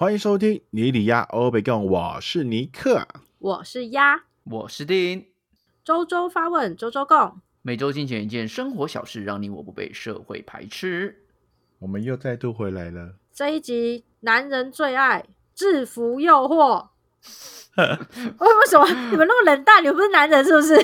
[0.00, 3.06] 欢迎收听尼里亚欧贝贡，我是尼克。
[3.38, 5.26] 我是鸭，我是丁，
[5.84, 7.42] 周周发问，周周共。
[7.60, 11.26] 每周精选一件生活小事，让你我不被社会排斥。
[11.80, 13.16] 我们又再度回来了。
[13.30, 16.88] 这一集男人最爱制服诱惑。
[17.76, 19.82] 为 为什么你们那么冷淡？
[19.82, 20.74] 你们不是男人是不是？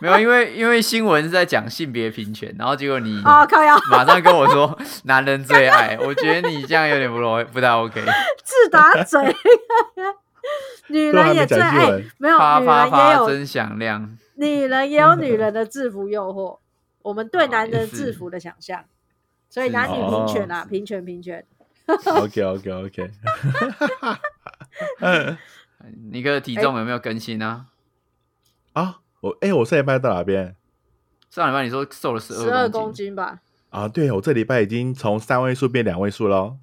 [0.00, 8.00] 没有，因为因为新闻是在讲性别平权，然后结果你哦，靠腰马上跟我说男人最爱，我觉得你这样有点不不不太 OK。
[8.44, 9.20] 自打嘴。
[10.88, 11.86] 女人也最爱
[12.18, 16.58] 没有女啪啪人也有啪真响亮，女人也有女人的制服诱惑。
[17.02, 18.84] 我们对哦男人制服的想象，
[19.48, 21.44] 所以男女平权啊，哦平权平权。
[21.86, 23.10] OK OK OK，
[26.10, 27.66] 你个体重有没有更新啊？
[28.72, 30.56] 啊，我哎、我上礼拜到哪边
[31.30, 33.88] 上礼拜你说瘦了十二十二二公斤吧，啊？
[33.88, 36.58] 对，我这礼拜已经从三位数变两位数喽。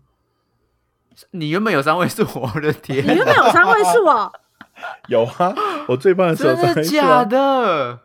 [1.31, 4.31] 你原本有三位数，我的天你，原本有三位数哦，
[5.09, 5.53] 有啊，
[5.88, 7.25] 我最棒的时候真的三位数、假啊。
[7.25, 8.00] 的？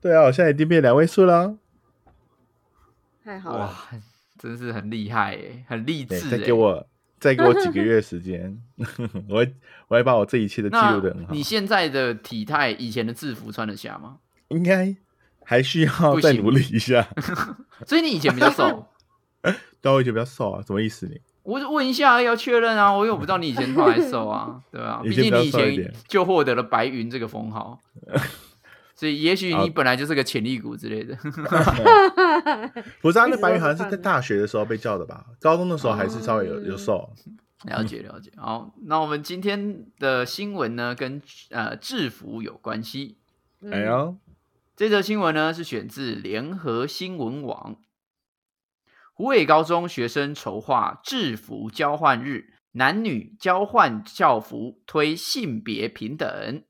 [0.00, 1.56] 对啊，我现在已经变两位数了。
[3.22, 3.72] 太好了。，
[4.38, 6.30] 真是很厉害哎，很励对，志哎。
[6.32, 6.86] 再给我
[7.24, 8.54] 再给我几个月时间，
[9.30, 9.54] 我会
[9.88, 11.42] 我会把我这一切的记那录的很好你。
[11.42, 14.18] 现在的体态，以前的制服穿得下吗？
[14.48, 14.94] 应该
[15.42, 17.08] 还需要再努力一下。
[17.88, 18.86] 所以你以前比较瘦。
[19.80, 21.18] 但我以前比较瘦啊，什么意思你？
[21.44, 27.80] 我就问一下，要确认啊，我又不知道你以前胖还是瘦啊，对吧、以前比较毕竟你以前就获得了白云这个封号，
[28.94, 31.16] 所以也许你本来就是个潜力股之类的。
[33.02, 35.26] 不是啊，那白云好像是在大学的时候被叫的吧？
[35.40, 37.10] 高中的时候还是稍微有嗯有瘦。
[37.64, 38.30] 了解了解。
[38.36, 43.16] 好，那我们今天的新闻呢，跟呃制服有关系。
[43.62, 44.16] 嗯哎呦，
[44.76, 47.76] 这则新闻呢是选自联合新闻网。
[49.14, 56.64] 湖北高中学生筹划制服交换日，男女交换校服，推性别平等。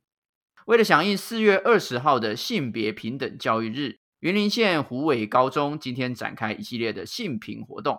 [0.67, 7.99] 为了响应四月二十号的性别平等教育日，云林县湖尾高中今天展开一系列的性平活动，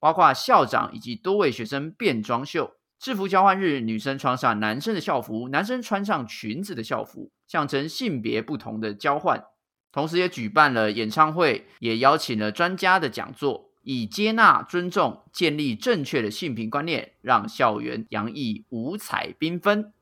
[0.00, 2.72] 包括校长以及多位学生变装秀。
[2.98, 9.44] 制服交换日，女生穿上男生的校服，男生穿上裙子的校服，象征性别不同的交换。
[9.92, 19.92] 同时，也举办了演唱会，也邀请了专家的讲座，以接纳、尊重、建立正确的性平观念，让校园洋溢五彩缤纷。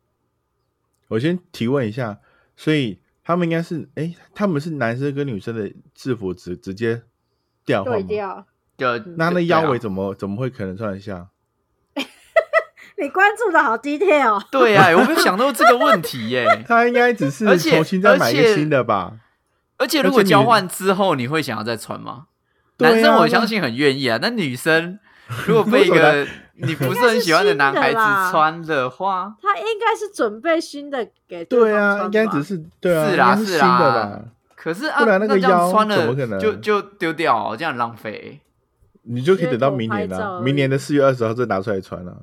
[1.09, 2.19] 我先提问一下，
[2.56, 7.03] 所以他们应该是，哎，他们是男生跟女生的制服直直接
[7.65, 8.44] 调换吗？
[8.77, 11.28] 对那那腰围怎么怎么会可能穿得下？
[12.99, 14.45] 你关注的好 detail 哦。
[14.50, 16.47] 对啊，我没有想到这个问题耶。
[16.66, 19.19] 他应该只是而且重新再买一个新的吧？
[19.78, 22.12] 而且如果交换之后，你会想要再穿吗？
[22.12, 22.27] 啊
[22.78, 24.99] 男生我相信很愿意啊，那女生
[25.47, 26.27] 如果被一个
[26.59, 27.99] 你不是很喜欢的男孩子
[28.31, 33.78] 穿的话，他应该是准备新的给对啊，应该只是对啊，是啦应该是新是啦。
[33.78, 34.22] 的吧？
[34.55, 36.41] 可是啊，不然那个腰穿了怎么可能？
[36.41, 38.41] 就就丢掉哦，这样很浪费。
[39.09, 42.22] 你就可以等到明年了、明年的四月二十号再拿出来穿了、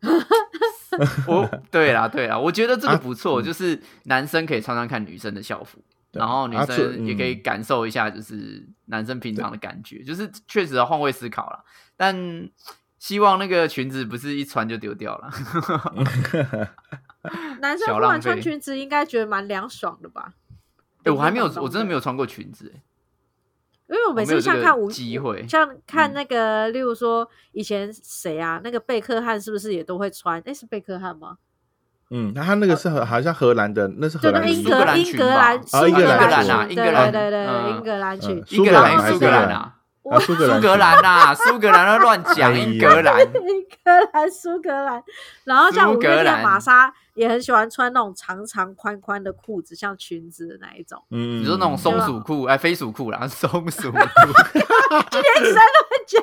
[1.26, 5.80] 我对啦对啦，我觉得这个啊不错，就是男生可以穿穿看女生的校服，
[6.12, 11.64] 然后女生也可以嗯感受一下，就是男生平常的感觉，就是确实要换位思考啦。
[11.96, 12.14] 但
[13.04, 15.30] 希望那个裙子不是一穿就丢掉了。
[17.60, 20.32] 男生小浪忽然穿裙子，应该觉得蛮凉爽的吧？
[21.04, 22.80] 哎、我还没有，我真的没有穿过裙子、欸。
[23.88, 30.42] 因为我每次像看无机会像看嗯那个，例如说以前谁啊，那个贝克汉是不是也都会穿？
[30.46, 31.36] 哎，是贝克汉吗？
[32.08, 39.73] 嗯，那他那个是荷好像荷兰的，那是荷兰的英格兰啊苏格英格兰啊，对英格兰对对对，嗯英格兰裙嗯，英格兰还是兰啊？
[40.10, 43.20] 啊，苏格兰苏格兰呐，苏格兰乱讲，英格兰。
[43.24, 45.02] 英格兰苏格兰。
[45.44, 51.02] 然后像五月天苏格兰玛莎也很喜欢穿那种长长宽宽的裤子，像裙子的那一种。
[51.10, 53.98] 嗯，你说那种松鼠裤，哎，飞鼠裤啦，松鼠裤，
[55.10, 56.22] 今天一直在乱讲，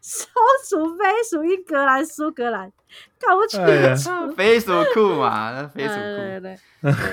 [0.00, 0.28] 松
[0.68, 2.72] 鼠、飞鼠、英格兰、苏格兰，
[3.20, 3.60] 搞不清
[3.96, 4.32] 楚。
[4.34, 6.00] 飞鼠裤嘛，那飞鼠裤。
[6.00, 6.58] 对对，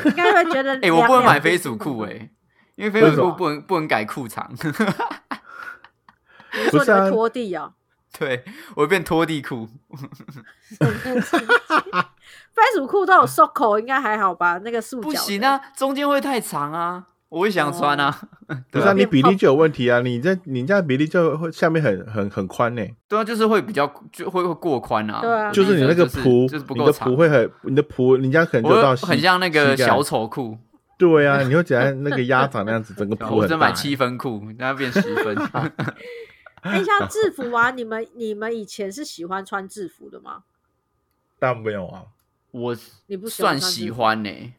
[0.06, 0.80] 应该会觉得。
[0.82, 2.30] 哎，我不能买飞鼠裤，哎，
[2.80, 4.72] 因为飞鼠裤不能不能改裤长，你说
[6.64, 7.74] 你不是啊会拖地啊？
[8.18, 8.42] 对
[8.76, 9.68] 我会变拖地裤。
[10.78, 14.58] 飞鼠裤都有收口，应该还好吧？
[14.64, 18.18] 那个束脚的不行啊，中间会太长啊，我会想穿啊。
[18.72, 25.20] 不是啊，对啊，你比例就有问题啊，你这你这样比例就会下面很很很宽呢、对啊，就是会比较就会会过宽啊。
[25.22, 30.58] 对啊就是你那个就是蹼，就是不够长你的蹼，会很，你的蹼人家可能就到很像那个小丑裤。
[31.00, 35.36] 对啊，你会觉得那个鸭掌那样子，整个 蹼很大、我再买七分裤，那变十分。
[36.62, 40.44] 哎，像制服啊，你们你们以前是喜欢穿制服的吗？
[41.40, 42.04] 但没有啊，
[42.52, 42.76] 我
[43.08, 44.54] 你不算喜欢呢、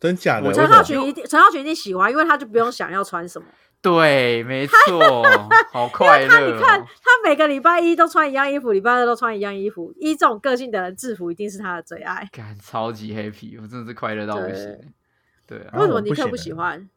[0.00, 0.48] 真假的？
[0.48, 3.46] 我陈浩群一定，陈浩群一定喜欢，因为他就不用想要穿什么。
[3.80, 5.24] 对，没错，
[5.72, 9.94] 好快他乐、你看哦。，他每个礼拜一都穿一样衣服，礼拜二都穿一样衣服。
[9.98, 12.28] 依这种个性的人，制服一定是他的最爱。
[12.32, 14.92] 感超级 happy，我真的是快乐到不行。
[15.50, 16.88] 对啊，啊为什么尼克不喜欢？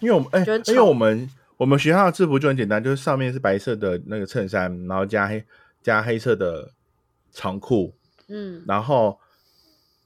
[0.00, 5.44] 因为我们哎、因为我们我们学校的制服就很简单，就是上面是白色的那个衬衫，然后加黑
[5.80, 6.72] 加黑色的
[7.30, 7.94] 长裤，
[8.26, 9.16] 嗯，然后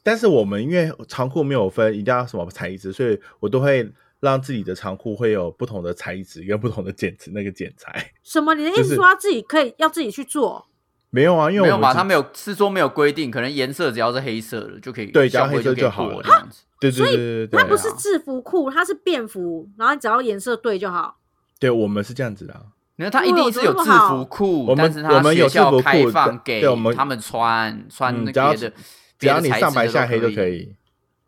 [0.02, 3.90] 但是我们因为长裤没有分一定要什么材质，所以我都会
[4.20, 8.12] 让自己的长裤会有不同的材质跟不同的剪子那个剪裁。
[8.22, 8.54] 什么？
[8.54, 10.66] 你的意思说他自己可以要自己去做？
[11.14, 11.88] 没有啊，因为没有吧？
[11.88, 16.62] 我们他没有是说没有规定，可能颜色只要是黑色的就可以，对只要黑色就好了过这样子。
[16.80, 21.18] 对对对对对对它不是制服裤，它是便服，然后你只要颜色对就好。
[21.60, 22.62] 对，我们是这样子的啊、
[22.96, 28.74] 因为他一定是有制服裤，我们但是他我们有学校制服裤开放给我们他们穿穿嗯只要那别的，
[29.18, 30.48] 只要你上白下黑都都可。
[30.48, 30.74] 以。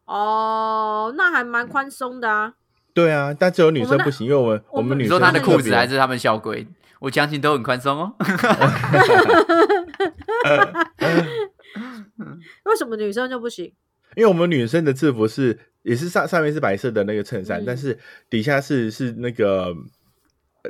[0.07, 2.55] 哦，那还蛮宽松的啊。
[2.93, 6.67] 对啊，但只有女生不行，因为我们我们女生说他的裤子还是他们校规？
[7.05, 8.17] 我相信都很宽松哦。
[12.65, 13.73] 为什么女生就不行？
[14.17, 17.65] 因为我们女生的制服是也是上上面是白色的那个衬衫，嗯。
[17.67, 17.99] 但是
[18.31, 19.75] 底下是是那个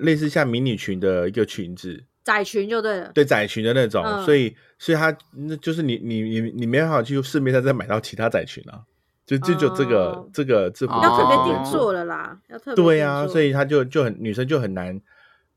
[0.01, 3.13] 类似像迷你裙的一个裙子，窄裙就对了。
[3.15, 4.25] 对窄裙的那种，嗯。
[4.25, 8.81] 所以所以它那就是你你你你没办法去市面上再买到其他窄裙啊，
[9.25, 10.29] 就就就这个、哦。
[10.33, 15.01] 这个制服要特别哦定做了啦，要特别对啊，所以他就就很女生就很难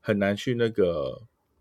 [0.08, 1.20] 很难去那个，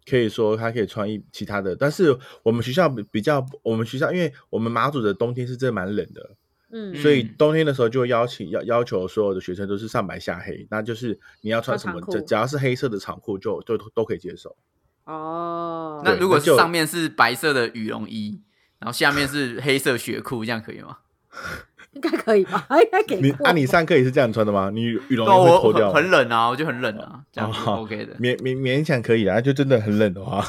[0.10, 6.30] 可以说他可以穿一其他的，但是我们学校比比较，我们学校因为我们马祖的冬天是真的蛮冷的，
[6.72, 14.56] 嗯，所以嗯冬天的时候就会邀请要要求所有的学生都是上白下黑，那就是你要穿什么，穿长裤只只要是黑色的长裤就就都可以接受。
[15.04, 18.42] 哦，那如果上面是白色的羽绒衣，
[18.80, 21.00] 然后下面是黑色雪裤，这样可以吗？
[21.98, 22.66] 应该可以吧？
[22.80, 24.70] 应该给你过啊，你上课也是这样穿的吗？
[24.72, 25.94] 你羽绒对啊，衣会脱掉吗？
[25.96, 28.14] 很很冷啊，我就很冷啊，这样 OK 的。
[28.16, 30.46] 勉勉勉强可以啊，就真的很冷的话，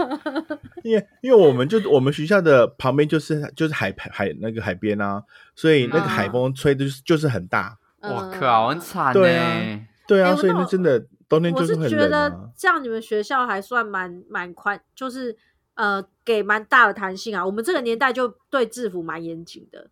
[0.82, 5.22] 因为因为我们就我们学校的旁边就是就是海海那个海边啊，
[5.54, 9.80] 所以那个海嗯风吹的就是就是很大，我嗯靠，很惨对呢啊。
[10.06, 12.50] 对啊，所以那真的冬天就是觉冷啊得。
[12.56, 15.34] 这样你们学校还算蛮蛮宽，就是
[15.76, 17.44] 呃给蛮大的弹性啊。
[17.44, 19.88] 我们这个年代就对制服蛮严谨的。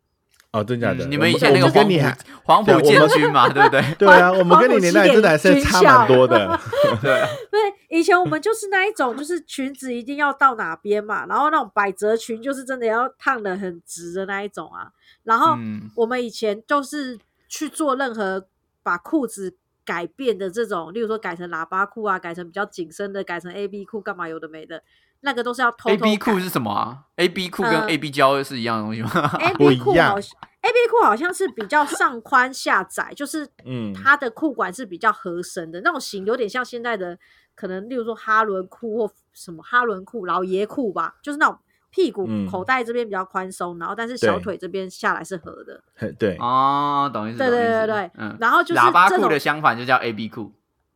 [0.52, 1.06] 哦，真假的？
[1.06, 3.82] 嗯你们以前那个黄我跟你还埔黄埔建军嘛，对不对？
[3.98, 6.60] 对啊，我们跟你年代真的还是差蛮多的。
[7.00, 14.90] 对啊，对，以前我们就是那一种，就是裙子一定要到哪边嘛，然后那种百褶裙就是真的要烫的很直的那一种啊。
[15.24, 17.18] 然后嗯，我们以前就是
[17.48, 18.46] 去做任何
[18.82, 19.56] 把裤子
[19.86, 24.82] 改变的这种，例如说改成喇叭裤啊，改成比较紧身的，改成 A B 裤，干嘛有的没的，
[25.22, 29.10] 那个都是要偷 A B 裤是什么啊？A B 裤跟呃 A B 胶是一样的东西吗？
[29.40, 37.18] A 不 B 一样裤好像 A B 裤好像是比较上宽下窄，就是嗯它的裤管是比较合身的那种型，有点像现在的
[37.54, 41.58] 可能，例如说哈伦裤或什么哈伦裤、老爷裤吧，就是那种
[41.90, 46.12] 屁股嗯口袋这边比较宽松，然后但是小腿这边下来是合的。
[46.18, 47.38] 对，哦，懂意思。
[47.38, 50.52] 对对对对嗯，然后就是喇叭裤的相反就叫 A B 裤，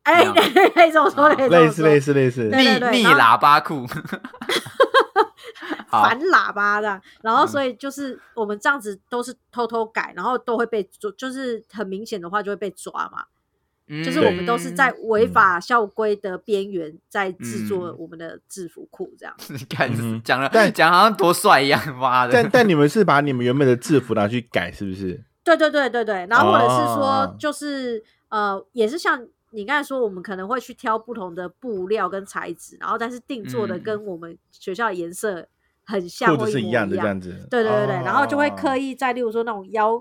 [0.07, 0.23] 哎，
[0.75, 2.49] 类似说类似类似。
[2.49, 3.85] 对对逆逆对然后喇叭裤。
[5.89, 13.25] 反喇叭的，然后嗯所以就是我们这样子都是偷偷改，然后都会被抓，就是很明显的话就会被抓嘛。
[14.03, 19.33] 就是我们都是在违法校规的边缘在制作嗯我们的制服裤这样。
[19.47, 22.33] 你看嗯哼讲了但讲好像多帅一样，妈的！
[22.33, 25.23] 但但你们是把你们原本的制服拿去改，是不是？
[25.41, 29.25] 对对对对对，然后或者是说哦，就是、呃，也是像
[29.57, 35.47] 你刚才说，我们可能会去挑不同的布料跟材质，然后但是定做的嗯跟我们学校的颜色
[35.83, 37.31] 很像或一模裤子是一样的这样子。
[37.49, 39.99] 对对对对，然后就会刻意意在例如说那种腰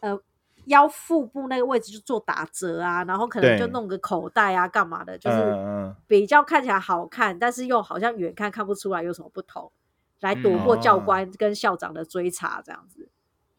[0.00, 0.20] 呃
[0.66, 9.72] 腰腹部那个位置就做打折啊，然后可能就弄个口袋啊干嘛的，就嗯是嗯比较看起来好看，但是又好像远看看不出来有什么不同，
[10.20, 13.08] 来躲过教官跟校长的追查这样子。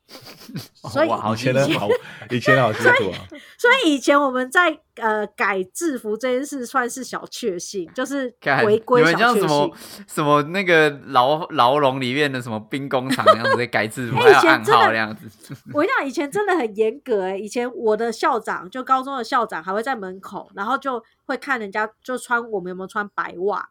[0.90, 1.88] 所以以前的好，
[2.32, 3.20] 以前的好辛苦啊。
[3.58, 10.06] 所以以前我们在呃改制服这件事算是小确幸，就是看违规你确像什么幸。
[10.08, 15.56] 什么那个牢牢笼里面的什么兵工厂那样子在改制服， 哎还有暗号那样子。
[15.74, 23.70] 我跟你讲，以前真的很严格哎、以前我的校长就高中的校长还会在门口，然后就会看人家就穿我们有没有穿白袜，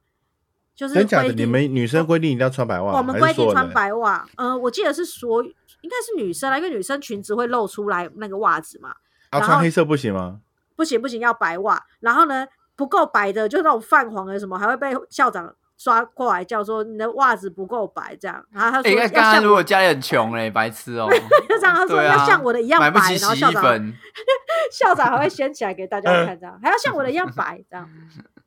[0.79, 1.25] 就是真假的？
[1.25, 5.51] 规定你们女生规定一定要穿白袜，我们规定穿白袜，呃，我记得是所应
[5.91, 8.91] 该是女生啦，因为女生裙子会露出来那个袜子嘛，
[9.31, 10.39] 啊，然后穿黑色不行吗？
[10.77, 11.85] 不行不行，要白袜。
[11.99, 18.45] 然后呢，不够白的，就那种泛黄的什么，还会被校长刷过来叫说你的袜子不够白这样。
[18.53, 21.09] 然后他说哎，要刚刚像如果家里很穷嘞，白痴哦，
[21.49, 23.63] 就这样，他说啊要像我的一样白，买不起然后校长，
[24.71, 27.91] 校长还会掀起来给大家看，这样还要像我的一样白这样。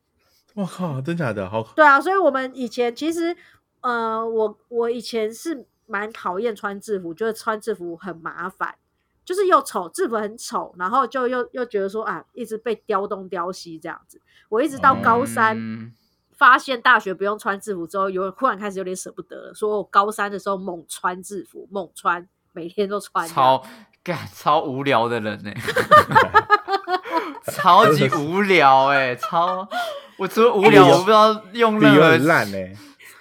[0.54, 3.36] 我靠，真假的，好对啊，所以我们以前其实，
[3.80, 8.74] 呃，我我以前是蛮讨厌穿制服，觉得穿制服很麻烦，
[9.24, 14.20] 就是又丑，制服很丑，然后就又又觉得说啊，一直被雕东雕西这样子。
[14.48, 15.92] 我一直到高三、嗯
[16.34, 23.28] 发现大学不用穿制服之后，有忽然开始有点舍不得了，说我高三的时候猛穿制服，猛穿，每天都穿。
[23.28, 23.62] 超
[24.02, 25.52] 干超无聊的人呢，
[27.52, 29.68] 超级无聊哎，超
[30.22, 32.56] 我除了无聊，我不知道用理由任何很烂呢。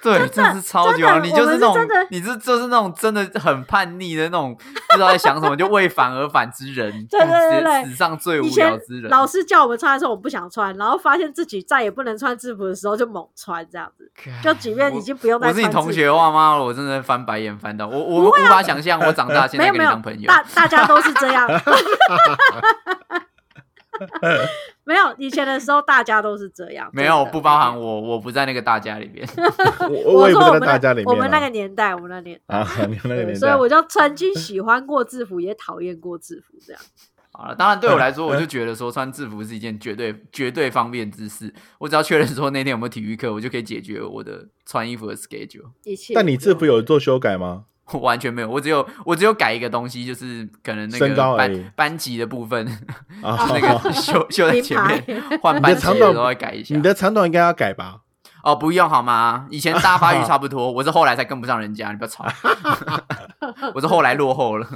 [0.03, 1.19] 对，真的是超级无聊。
[1.19, 9.09] 真的你就是那种你是就是那种真的很叛逆的那种，不知道在想什么，就为反而反之人，对对干对对史史上最无聊之人。
[9.09, 14.11] 老师叫我们穿的时候，我不想穿，然后发现自己再也不能穿制服的时候，就猛穿这样子。
[14.43, 16.55] 就即便已经不用再我是你同学话吗？
[16.57, 20.27] 我真的翻白眼翻到我，我无法想象我长大现在跟你当朋友。
[20.27, 21.47] 大大家都是这样。
[24.91, 26.89] 没有以前的时候，大家都是这样。
[26.91, 29.25] 没有，不包含我，我不在那个大家里面。
[29.89, 31.09] 我我也不在大家里面啊。
[31.09, 36.81] 我们那个年代，我们那年代，啊， 你们那个年代，所以我就曾经喜欢过制服，也讨厌过制服，这样。
[37.31, 41.53] 好了，当然对我来说，我就觉得说穿制服是一件绝对绝对方便之事。
[41.79, 45.71] 我只要确认说那天有没有体育课，我就可以解决我的穿衣服的 schedule。
[45.85, 46.13] 一切。
[46.13, 47.63] 但你制服有做修改吗？
[47.93, 52.65] 我 完全没有，我只有我只有改一个东西，就是可能那个班班级的部分，
[53.21, 56.81] 啊， 那个 修修在前面换班级的时候会改一下你。
[56.81, 57.97] 的长短应该要改吧？
[58.43, 59.45] 哦，不用好吗？
[59.51, 62.25] 以前大发育差不多，我是后来才跟不上人家，你不要吵。
[63.75, 64.67] 我是后来落后了。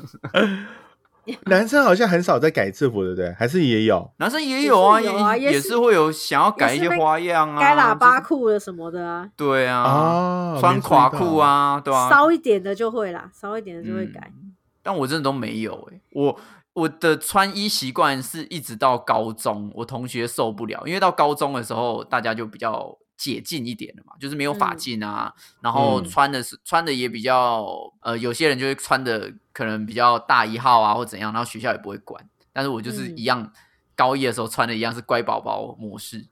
[1.46, 3.34] 男生好像很少在改制服，对不对？
[3.34, 4.12] 还是也有？
[4.18, 14.32] 男生也有啊，也是有啊也也是是会有想要改一些花样啊，改喇叭就是裤的什么的啊，对啊，哦穿垮裤，啊，对啊，骚一点的就会啦，骚一点的就会改。
[14.34, 14.52] 嗯
[14.88, 16.40] 但我真的都没有诶、我
[16.74, 27.66] 我的穿衣习惯是一直到高中，我同学受不了，因为到高中的时候大家就比较解禁一点的嘛，就是没有发嗯禁啊，然后嗯穿的是穿的也比较
[28.02, 33.52] 呃，有些人就会穿的可能比较大一号啊或怎样，然后学校也不会管，但是我就是嗯一样。
[33.98, 36.26] 高一的时候穿的一样是乖宝宝模式，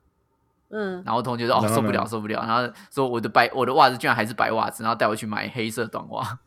[0.70, 6.40] 嗯，然后同学说哦受不了受不了，然后说我的白我的袜子居然还是白袜子，然后带我去买黑色短袜。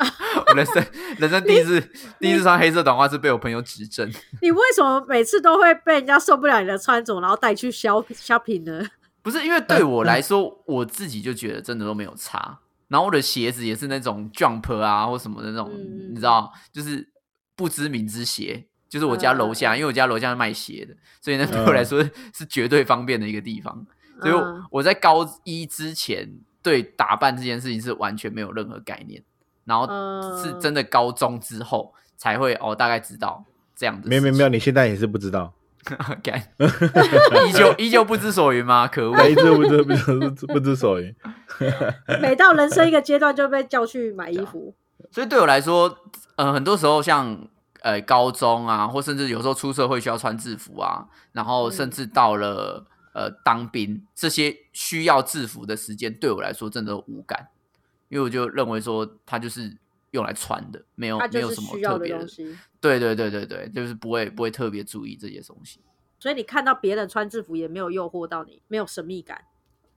[0.48, 0.82] 我人生
[1.18, 1.78] 人生第一次
[2.18, 4.10] 第一次穿黑色短袜是被我朋友指正，
[4.40, 8.88] 你为什么每次都会被人家受不了你的穿着，然后带去 shop shopping 呢？
[9.22, 12.58] 不是因为对我来说，我自己就觉得真的都没有差。
[12.88, 17.06] 然后我的鞋子也是那种 Jump 啊或什么的那种，嗯你知道，就是
[17.54, 22.02] 不知名之鞋，就是我家楼嗯下，因为我家楼下是卖鞋的，所以呢对我来说
[22.34, 23.86] 是绝对方便的一个地方。
[24.22, 24.34] 所以
[24.70, 26.28] 我在高一之前
[26.62, 29.22] 对打扮这件事情是完全没有任何概念，
[29.64, 30.42] 然后嗯。
[30.42, 33.44] 是真的高中之后才会哦大概知道
[33.74, 34.08] 这样子。
[34.08, 35.52] 没有没有没有，你现在也是不知道，
[36.22, 36.42] 干，
[37.48, 38.86] 依旧依旧不知所云吗？
[38.86, 39.28] 可恶！
[39.28, 41.14] 一直不知不知不知所云。
[42.20, 44.74] 每到人生一个阶段就被叫去买衣服。
[45.10, 45.98] 所以对我来说，
[46.36, 47.48] 呃，很多时候像
[47.80, 57.48] 呃高中啊，或甚至有时候出社会需要穿制服啊，然后甚至到了、呃当兵这些需要制服的时间，对我来说真的无感，
[58.08, 59.76] 因为我就认为说它就是
[60.12, 62.56] 用来穿的，没有没有什么特别的东西。
[62.80, 65.80] 对对对对对，就是不会不会特别注意这些东西。
[66.18, 69.42] 所以你看到别人穿制服也没有诱惑到你，没有神秘感，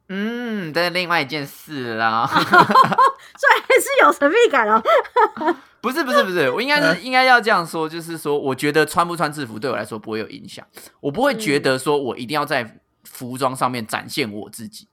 [0.09, 2.27] 嗯，这是另外一件事啦。
[2.27, 4.81] 所以还是有神秘感哦。
[5.81, 10.63] 不是不是不是，我应该是应该要这样说，就是说，我觉得穿不穿制服对我来说不会有影响，
[10.99, 14.87] 我不会觉得说我一定要在服装上面展现我自己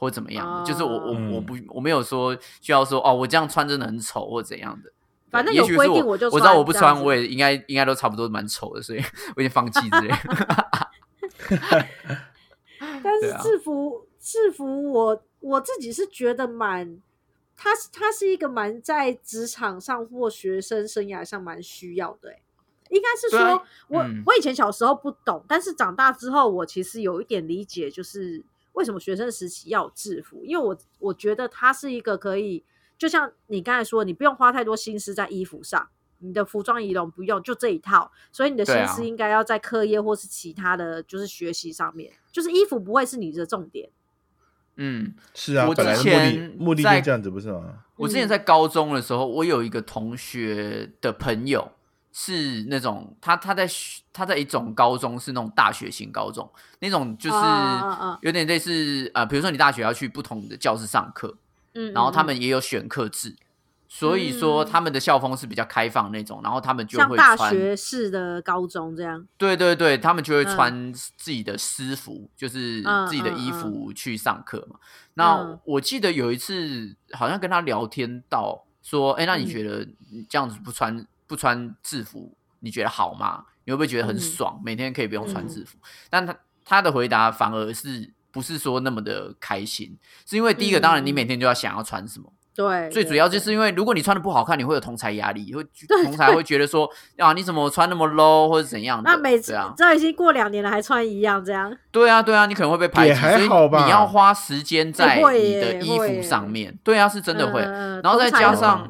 [0.00, 4.90] 或怎么样的，哦就是我我嗯我不我没有说需要说哦，我这样穿真的很丑或怎样的。
[5.30, 9.00] 反正有规定我就我知道我不穿，我也应该应该都差不多蛮丑的，所以
[9.36, 10.16] 我已经放弃之类的。
[13.02, 16.98] 但是制服，制服我我自己是觉得蛮，
[17.56, 22.42] 它是它是一个蛮在职场上或学生生涯上蛮需要的、欸。
[22.88, 32.64] 应该是说啊，我、嗯我以前小时候不懂，但是长大之后，我其实有一点理解，就是为什么学生时期要有制服，因为我我觉得它是一个可以，
[32.96, 43.90] 就像你刚才说，你不用花太多心思在衣服上，你的服装仪容不用就这一套，所以你的心思应该要在课业或是其他的就是学习上面，就是衣服不会是你的重点。
[44.76, 47.84] 嗯，是啊我，本来之的目的前在目的就这样子，不是吗？
[47.96, 51.72] 我之前在高中的时候，我有一个同学的朋友，
[52.12, 53.68] 是那种他他在
[54.12, 56.50] 他在一种高中是那种大学型高中，
[56.80, 57.84] 那种就是
[58.22, 61.38] 有点类似呃，比如说你大学要去不同的教室上课，
[61.74, 62.26] 嗯，然后他嗯。
[62.26, 63.36] 们也有选课制，
[63.88, 64.66] 所以说嗯。
[64.70, 70.48] 他们的校风是比较开放那种，然后他们就会穿，学式的高中这样，对对对，他们就会嗯。
[70.54, 74.78] 穿自己的私服，就是嗯自己的衣服去上课嘛。
[75.14, 75.60] 那嗯。
[75.64, 79.46] 我记得有一次好像跟他聊天到说，哎，那你嗯。
[79.46, 83.44] 觉得你这样子不穿不穿制服，你觉得好吗？
[83.64, 85.78] 你会不会觉得很嗯爽，每天可以不用穿嗯制服？
[86.10, 89.96] 但他他的回答反而是不是说那么的开心，
[90.26, 92.32] 是因为第一个，嗯当然你每天就要想要穿什么。
[92.52, 95.64] 对，最主要就是因为，如果你穿的不好看，你会有同才压力，会
[96.04, 99.08] 同才会觉得说啊，你怎么穿那么 low 或者怎样的？
[99.08, 103.48] 那每次对啊，这已经过两年了，还穿一样这样，对啊，对啊，你可能会被排挤，所以
[103.84, 106.76] 你要花时间在你的衣服上面。
[106.82, 107.62] 对啊，是真的会。
[107.62, 108.86] 嗯然后再加上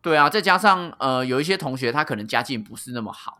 [0.00, 3.38] 对啊，再加上呃，有一些同学他可能家境不是那么好，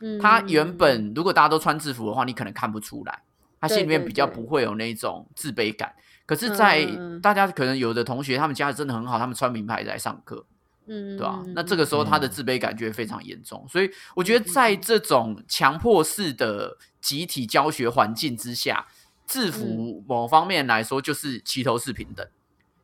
[0.00, 3.22] 嗯他原嗯本如果大家都穿制服的话，你可能看不出来，
[3.60, 5.94] 他心里面比较不会有那种自卑感。
[6.26, 6.86] 可是，在
[7.20, 10.46] 大家可能有的同学他们家里真的很好，他们穿名牌来上课，
[10.86, 12.30] 嗯，对吧、嗯那这个时候他的嗯。
[12.30, 18.86] 自卑感就会非常严重，所以我觉得在这种强迫式的集体教学环境之下，
[19.26, 19.52] 制嗯。
[19.52, 22.26] 服某方面来说就是齐头是平等。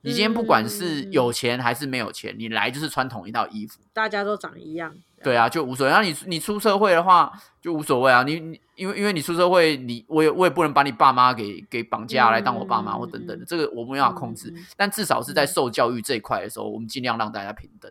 [0.06, 5.92] 你今天不管是嗯有钱还是没有钱，你来就是穿同一套衣服，大家都长一样，对啊，就无所谓。
[5.92, 14.54] 然后你你出社会的话就无所谓啊，你你因为因为你出社会，你我也我也不能把你爸妈给给绑架来当我爸妈嗯或等等的，嗯这个我没办法控制。
[14.76, 17.90] 但至少是在嗯受教育这一块的时候，我们尽量让大家平等。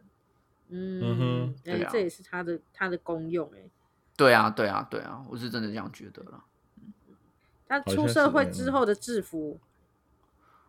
[0.70, 3.60] 嗯嗯哼哎对啊这也是它的它的功用哎。
[4.16, 6.44] 对啊，对啊，对啊，我是真的这样觉得了。
[7.68, 9.60] 但好像出社会之后的制服，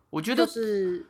[0.09, 1.05] 我觉得就是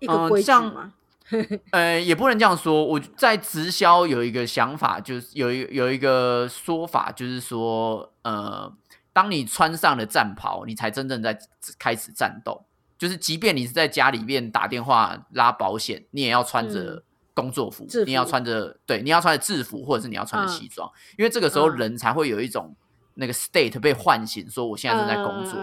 [0.00, 0.92] 一嗯个规矩像嘛。
[1.72, 2.84] 呃，也不能这样说。
[2.84, 8.72] 我在直销有一个想法，就是有一有一个说法，就是说，呃，
[9.12, 11.36] 当你穿上了战袍，你才真正在
[11.78, 12.64] 开始战斗。
[12.96, 17.02] 就是即便你是在家里面打电话拉保险，你也要穿着嗯
[17.34, 22.74] 工作服，你要穿着对，你要穿着制服，或者是你要穿着嗯西装，因为这个时候嗯人才会有一种
[23.14, 25.58] 那个 state 被唤醒，说我现在正在工作。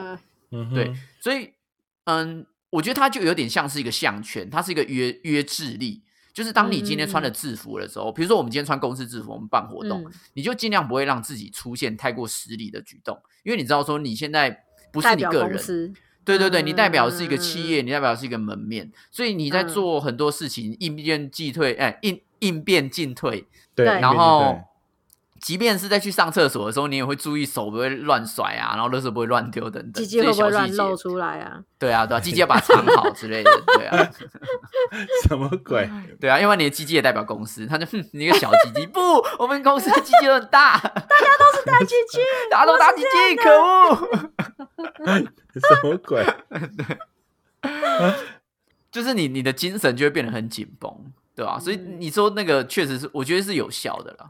[0.52, 1.54] 嗯对，所以
[2.04, 6.02] 嗯，我觉得它就有点像是一个项圈，它是一个约约制力。
[6.34, 10.12] 就是当你今天穿了制服的时候，比如说我们今天穿公司制服，我们办活动，嗯。
[10.34, 15.94] 你就尽量不会让自己出现太过失礼的举动，因为你知道说你现在不是你个人，
[16.26, 19.68] 对对对，嗯你代表的是一个企业，你代表的是一个门面，所以你在嗯。
[19.68, 24.62] 做很多事情应变进退，哎，应应变进退，对，然后对
[25.43, 31.60] 即便是在去上厕所的时候，你也会注意手不会乱甩啊，然后垃圾不会乱丢等等，鸡鸡会不会露出来啊？
[31.77, 34.10] 对啊，对啊，鸡鸡要把它藏好之类的，对啊，
[35.27, 35.89] 什么鬼？
[36.21, 38.99] 对啊，因为你的鸡鸡也代表公司，他就哼，你一个小鸡鸡，不，
[39.38, 43.95] 我们公司的鸡鸡都很大，大家都是大鸡鸡， 大家都大鸡鸡，可恶！
[45.60, 46.25] 什么鬼？
[48.89, 54.29] 就是你你的精神就会变得很紧绷，对吧、所以嗯你说那个确实是，我觉得是有效的啦。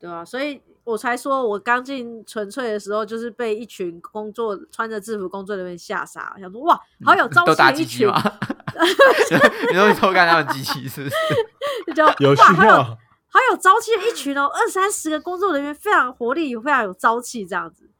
[0.00, 8.08] 对啊，所以我才说，我刚进纯粹的时候，就是被一群工作穿着制服工作人员吓傻了，想说哇，好有朝气的一群？
[9.70, 11.16] 你说你偷看他们机器是不是？
[11.94, 12.82] 就有需哇，好有要？
[13.30, 17.90] 好有朝气的一群哦，二三十个工作人员，非常活力，非常有朝气，这样子。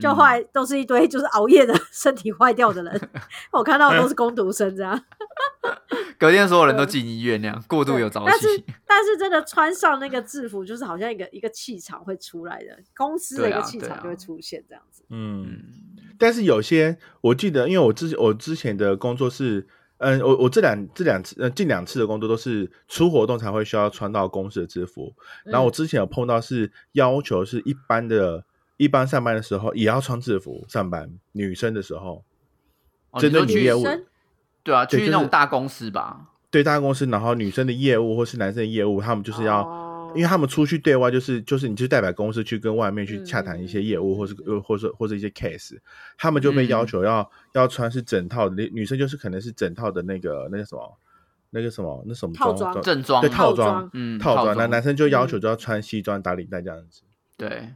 [0.00, 3.10] 就后来都是一堆就是熬夜的 身体坏掉的人，
[3.50, 5.02] 我看到的都是工读生这样。
[6.18, 8.64] 隔天所有人都进医院那样，过度有朝气。
[8.98, 15.04] 但是真的穿上那个制服，就是好像一个一个气场会出来的，公司的一个气场就会出现这样子。
[15.10, 15.62] 嗯，嗯，
[16.18, 28.44] 但是有些我记得，因为我之我之前的工作是，嗯，我我这两这两次呃近两次的工作都是出活动才会需要穿到公司的制服，然后我嗯之前有碰到是要求是一般的。
[28.80, 32.24] 一般上班的时候也要穿制服上班，女生的时候，
[33.10, 34.04] 哦针对你说去你业务女生
[34.62, 36.28] 对啊，去那种大公司吧。
[36.50, 40.12] 对大公司，然后女生的业务或是男生的业务，他们就是要，哦。
[40.16, 44.16] 因为他们出去对外就是就是你就代表公司去跟外面去洽谈一些业务，嗯。
[44.16, 45.76] 或是呃或是或是一些 case，
[46.16, 50.98] 他们就被要嗯求要、要穿是整套的，女女生就是可能是整套的那个那个什么
[51.50, 52.80] 那个什么那什么套装。
[52.80, 53.20] 正装。
[53.20, 53.68] 对套套装。
[53.68, 55.28] 装嗯套装，那男生就要嗯。
[55.28, 57.02] 求就要穿西装打领带这样子，
[57.36, 57.68] 对。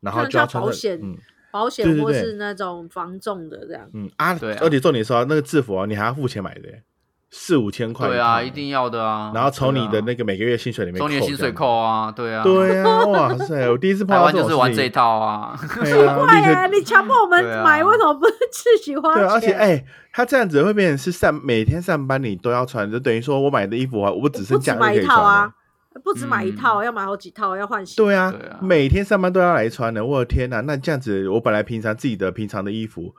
[0.00, 1.16] 然后就要穿着保险嗯。
[1.50, 3.88] 保险或是那种防重的这样。
[3.94, 6.82] 嗯啊，而且重点是哦，那个制服哦，你还要付钱买的耶，
[7.30, 9.30] 四五千块对啊，一定要的啊。
[9.34, 13.68] 然后从你的那个每个月薪水里面从你的薪水扣啊，对啊，对啊，哇塞！
[13.70, 15.58] 我第一次碰到这种湾就是玩这一套啊。
[15.82, 16.66] 对啊， 立刻快呀！
[16.68, 19.24] 你强迫我们买，为什么不自己花对？
[19.24, 25.54] 而且哎、他这样子会变成是上每天上班你都要穿，就等于说我买的衣服啊，我只剩假日可以不止买一套穿啊，
[26.02, 27.96] 不止买一套，要买好几套，要换洗。
[27.96, 30.02] 对啊，对啊每天上班都要来穿的。
[30.02, 33.12] 我的天呐，那这样子，我本来平常自己的平常的衣服嗯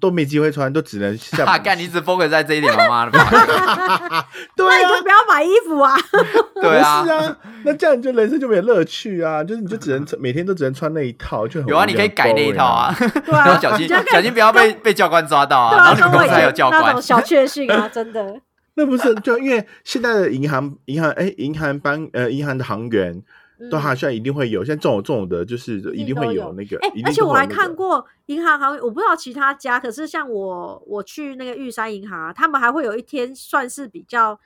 [0.00, 3.24] 都没机会穿，都只能下哈，干你只 focus 在这一点，妈妈的吧？
[4.56, 5.94] 对那你就啊，不要买衣服啊！
[6.60, 18.40] 对啊不是，啊，那这样你就人生就没有乐趣啊，就是你就只能 每天都只能穿那一套，就很有啊，你可以改那一套啊，对啊，然后小心小心不要被被教官抓到啊，然后你们跟我以公司还有教官前那种，小确幸啊，真的。
[18.76, 23.22] 那不是就因为现在的银行银行哎银行班呃银行的行员
[23.70, 34.38] 都好像一定会有，像这种这种的，就是一定会有那个，哎、一定而且我还看过银行行，我不知道其他家，可是像我我去那个玉山银行啊，他们还会有一天算是比较，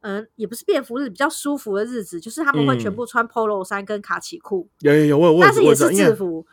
[0.00, 2.96] 嗯、也不是便服日，比较舒服的日子，就是他们会全嗯。
[2.96, 6.46] 部穿 polo 衫跟卡其裤，有有有，我有我有但是也是制服，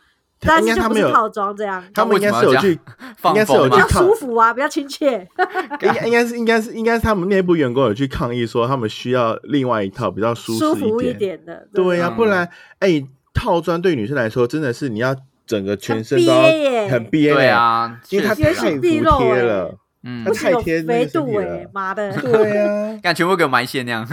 [0.46, 2.72] 但应是就该他们有不是套装这样，他们应该是有去，
[3.24, 5.26] 应该是有风吗比较舒服啊， 比较亲切。
[5.82, 11.44] 应该应该是应该是应该是他们内部员工有去抗议说，他们需要另外一套比较舒舒服一点。
[11.44, 13.02] 的，对呀、嗯不然哎、
[13.32, 15.14] 套装对女生来说真的是你要
[15.46, 19.74] 整个全身都要憋耶很憋、对，啊，因为它太服毕露哎贴了。
[20.04, 20.24] 嗯。
[20.34, 24.06] 太贴度哎、了妈的， 对啊，干全部给我埋线那样，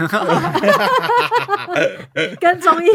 [2.40, 2.88] 跟中医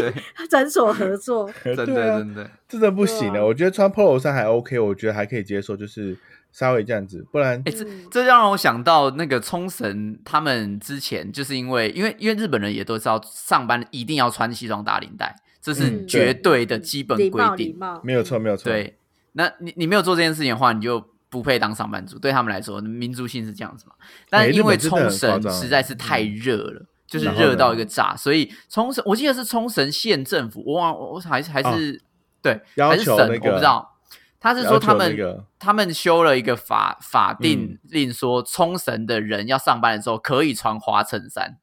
[0.50, 2.50] 诊所合作，真 的真的。
[2.68, 3.40] 真的不行了。
[3.40, 3.44] 啊。
[3.44, 6.16] 我觉得穿 polo 衫还 OK，我觉得还可以接受，就是
[6.52, 8.06] 稍微这样子，不然哎、这嗯。
[8.10, 16.06] 这让我想到那个冲绳，他们之前就是因为因为因为日本人也都知道上班一定要穿西装打领带，这是嗯。
[16.06, 17.76] 绝对的基本规定。
[17.78, 18.64] 貌，没有错，没有错。
[18.70, 18.98] 对，
[19.32, 22.18] 那你你没有做这件事情的话，你就不配当上班族。
[22.18, 23.94] 对他们来说，民族性是这样子嘛。
[24.28, 26.86] 但是因为冲绳实在是太热了。
[27.08, 31.98] 就是热到一个炸，所以冲绳我记得是冲绳县政府，我忘了我还是还是、
[32.42, 33.96] 对还是省，那个我不知道。
[34.38, 41.56] 他是说他们、那个他们修了一个法法定嗯令，说冲绳的人要上班的时候可以穿花衬衫，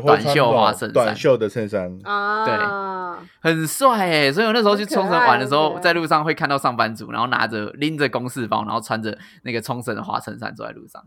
[0.00, 4.32] 对，短袖花衬衫短袖的衬衫，啊，对很帅哎。
[4.32, 11.04] 所以我那时候去冲绳玩的时候，在路上会看到上班族，然后拿着拎着公事包，然后穿着那个冲绳的花衬衫走在路上。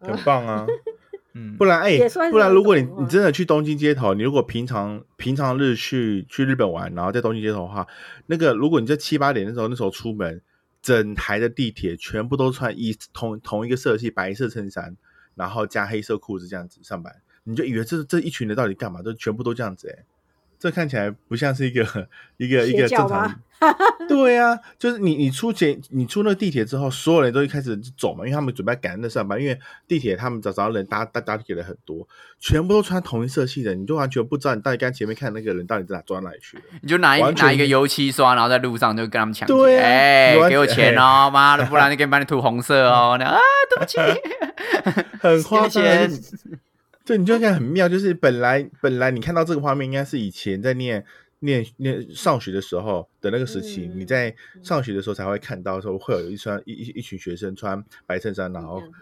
[0.00, 0.66] 很棒啊。
[1.32, 1.96] 嗯，不然哎、
[2.32, 7.86] 不然如果你你真的去东京街头，你如果平常平常日去去日本玩，然后在东京街头的话，
[8.26, 10.42] 那个如果你在七八点的时候那时候出门，
[10.82, 14.96] 整台的地铁全部都穿一同同一个色系白色衬衫，
[15.36, 19.02] 然后加黑色裤子这样子上班，你就以为这这一群人到底干嘛？
[19.02, 20.04] 都全部都这样子哎、
[20.58, 21.82] 这看起来不像是一个
[22.36, 23.36] 一个一个正常吗。
[24.08, 32.08] 对呀、就是你你出捷你出那个地铁之后，所有人都一开始走嘛，因为他们准备赶着上班，因为地铁他们早早人搭搭搭地铁的很多，
[32.40, 36.62] 全部都穿同一色系的，你就完全不知道你到底刚才前面看的那个人到底在哪走到哪里去了。
[36.80, 43.16] 你就拿一拿一个油漆刷，然后在路上就跟他们抢劫，对啊哎、给我钱哦， 妈的，不然就给你把你涂红色哦。
[43.20, 43.98] 那啊，对不起，
[45.20, 46.58] 很夸张啊，谢谢就是
[47.10, 51.04] 对，你就看很妙，就是本来本来你看到这个画面，应该是以前在念
[51.40, 58.92] 念念上学的时候的那个时期，嗯你在上学的时候才会看到，说会有一穿一一一群学生穿白衬衫，然后嗯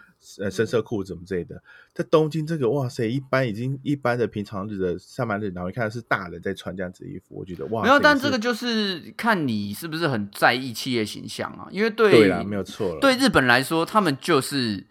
[0.44, 1.62] 呃深色裤子什么之类的。
[1.92, 14.86] 在东京这个，哇塞，一般已经一般的平常日的上班日，然后你看到是大人在穿这样子的衣服，我觉得哇，没有，但这个就是看你是不是很在意企业形象啊，因为对对啦，没有错了，对日本来说，他们就是，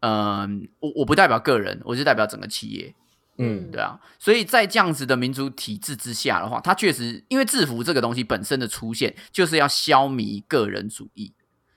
[0.00, 2.94] 嗯、我我不代表个人，我是代表整个企业，
[3.38, 11.34] 嗯对啊，所以在这样子的民主体制之下的话，它确实因为制服这个东西本身的出现，就是要消弭个人主义。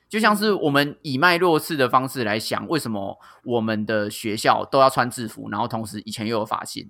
[0.07, 6.89] 就像是我们以脉络式的方式来想，为什么我们的学校都要穿制服，然后同时以前又有法信，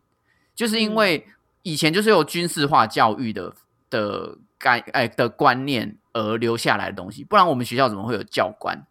[0.54, 1.26] 就是因为
[1.62, 3.54] 以前就是有军事化教育的
[3.90, 8.86] 的概哎的观念而留下来的东西，不然我们学校怎么会有教官？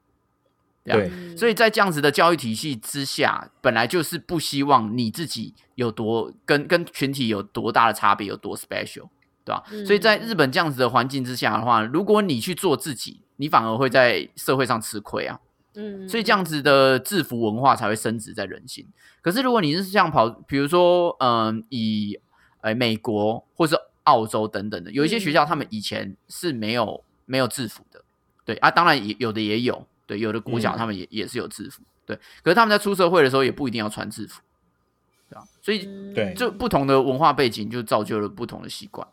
[0.84, 9.08] 对啊对嗯所以在这样子的教育体系之下，本来就是不希望你自己有多跟跟群体有多大的差别，有多 special，
[9.44, 9.62] 对吧？
[9.70, 15.40] 嗯所以在日本这样子的环境之下的话，如果你去做自己，你反而会在社会上吃亏啊。
[15.74, 18.86] 嗯，所以这样子的制服文化才会升值在人心。
[19.22, 22.20] 可是如果你是像跑，比如说，嗯、以
[22.60, 28.04] 呃美国或是澳洲等等的，有一些学校他们以前是没有没有制服的，
[28.44, 34.42] 对啊，当然也有的也有，对，有的国小嗯他们也、也是有制服，对，可是他们在出社会的时候也不一定要穿制服，
[35.30, 35.44] 对吧？
[35.62, 39.06] 所以嗯对就不同的文化背景就造就了不同的习惯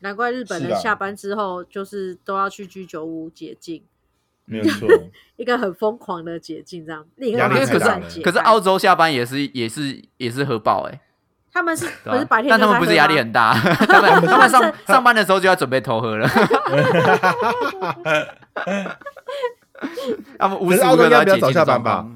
[0.00, 3.82] 难怪日本是啊人下班之后就是都要去居酒屋解禁，
[4.44, 4.88] 没有 错。
[5.36, 11.00] 一个很疯狂的解禁，这样另压外一个力太大可是澳洲下班也是也是也是喝爆哎、
[11.52, 16.26] 他们是不是白天但他们不是压力很大，他 们他们上 上班的时候就要准备偷喝了。
[20.38, 22.06] 他们无可是澳洲时无刻都应该比较早要解禁下班吧？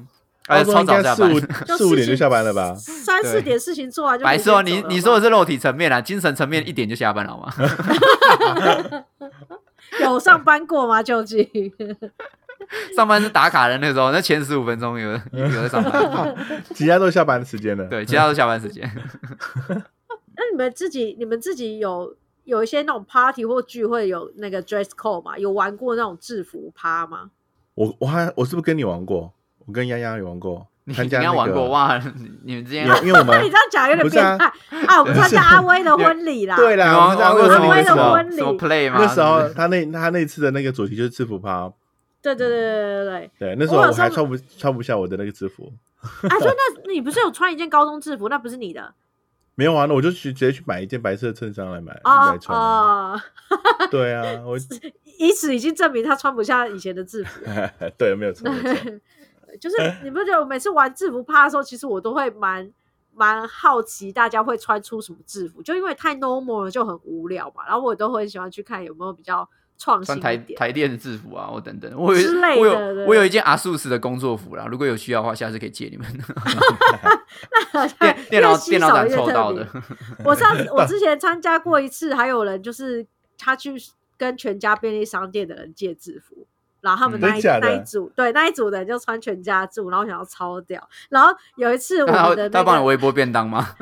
[0.47, 1.29] 哎，超早下班。
[1.31, 1.39] 五
[1.77, 2.73] 四五点就下班了吧？
[2.75, 7.53] 三四对点事情做完就白痴哦，你你说的是肉体层面啊，精神层面一点就下班了好吗？
[10.01, 11.03] 有上班过吗？
[11.03, 11.45] 究竟？
[12.95, 16.35] 上班是打卡的那时候，那前十五分钟有有在上班，
[16.75, 17.85] 其他都下班的时间了。
[17.85, 18.83] 对，其他都下班时间。
[19.69, 25.37] 那你们自己，你们自己有有一些那种 party 或聚会有那个 dress code 吗？
[25.37, 27.31] 有玩过那种制服趴吗？
[27.75, 29.33] 我我还我是不是跟你玩过？
[29.65, 31.97] 我跟丫丫有玩过，你参加那过哇？
[31.97, 34.45] 你你们之间因为我们你这样讲有点变态
[34.87, 34.99] 啊！
[35.01, 38.99] 我们参加阿威的婚礼啦，对啦，你我们在玩过什么为什么什么什么 play 吗？
[39.01, 41.69] 那时候他那他那次的那个主题就是制服趴，
[42.35, 45.71] 对对对对对对对，那时候我还穿不穿不下我的那个制服，
[46.21, 46.29] 对。
[46.29, 46.53] 啊，所以
[46.85, 48.29] 那你不是有穿一件高中制服？
[48.29, 48.93] 那不是你的
[49.55, 53.13] 没有啊，那我就去直接去买一件白色的衬衫来买啊来穿啊。
[53.13, 53.23] 啊！
[53.89, 54.57] 对啊，我
[55.17, 57.43] 以此已经证明他穿不下以前的制服。
[57.97, 58.91] 对没有错没有错，
[59.59, 62.71] 就是你不觉得我每次玩制服趴的时候，其实我都会蛮
[63.15, 67.65] 蛮好奇大家会穿出什么制服，就因为太 normal 了就很无聊嘛。
[67.65, 70.37] 然后我都很喜欢去看有没有比较创新穿台。
[70.55, 76.07] 台电的制服啊，我等等，我有之类的我有我有一件阿素斯的工作服啦，如果有需要的话，下次可以借你们。
[77.99, 79.69] 电电脑越稀电脑展少越特抽到别的，
[80.25, 83.05] 我上次我之前参加过一次，还有人就是
[83.37, 83.75] 他去
[84.17, 86.47] 跟全家便利商店的人借制服，
[86.81, 90.89] 然后他们嗯那一、那一组对那一组的人就穿全家制服，然后想要超屌。
[91.09, 93.75] 然后有一次我他们的那个，他帮你微波便当吗？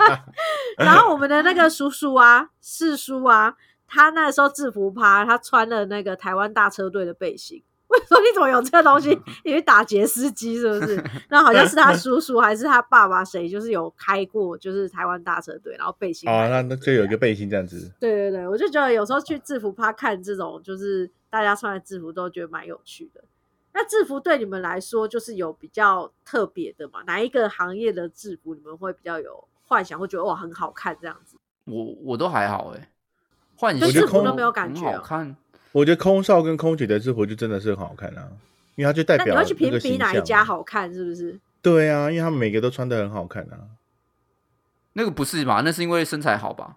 [0.76, 3.54] 然后我们的那个叔叔啊，四叔啊，
[3.86, 7.62] 他那时候制服趴，他穿了那个台湾大车队的背心。
[7.86, 9.16] 我说你怎么有这个东西？
[9.44, 10.96] 你去打劫司机是不是？
[11.28, 23.22] 然后好像是他叔叔还是他爸爸谁，就是有开过就是台湾大车队，然后背心哦，那那就有一个背心这样子，对对对，我就觉得有时候去制服趴看这种，就是大家穿的制服都觉得蛮有趣的。
[23.72, 27.02] 那制服对你们来说，就是有比较特别的嘛？
[27.06, 31.36] 哪一个行业的制服你们会比较有幻想，会觉得哇很好看这样子？
[31.66, 32.88] 我我都还好哎，幻
[33.58, 35.36] 对想制服都没有感觉哦好看。
[35.72, 38.28] 我觉得空少跟空姐的制服就真的是很好看啊，
[38.76, 40.92] 因为它就代表那你要去评比哪一家好看？
[40.92, 41.38] 是不是？
[41.60, 43.74] 对啊，因为他们每个都穿的很好看啊。
[44.92, 45.62] 那个不是吧？
[45.64, 46.76] 那是因为身材好吧？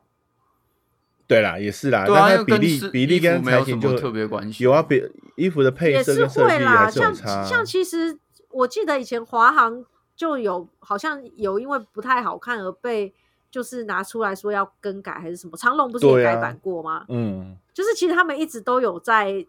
[1.27, 4.63] 对啦，也是啦，对啊，比例比例跟没有什么特别关系。
[4.63, 5.03] 有啊，比
[5.35, 7.45] 衣服的配色跟设计还是有像。
[7.45, 8.17] 像其实
[8.49, 9.85] 我记得以前华航
[10.15, 13.13] 就有好像有因为不太好看而被
[13.49, 17.05] 就是拿出来说要更改还是什么，长隆不是也改版过吗？
[17.10, 19.45] 嗯，就是其实他们一直都有在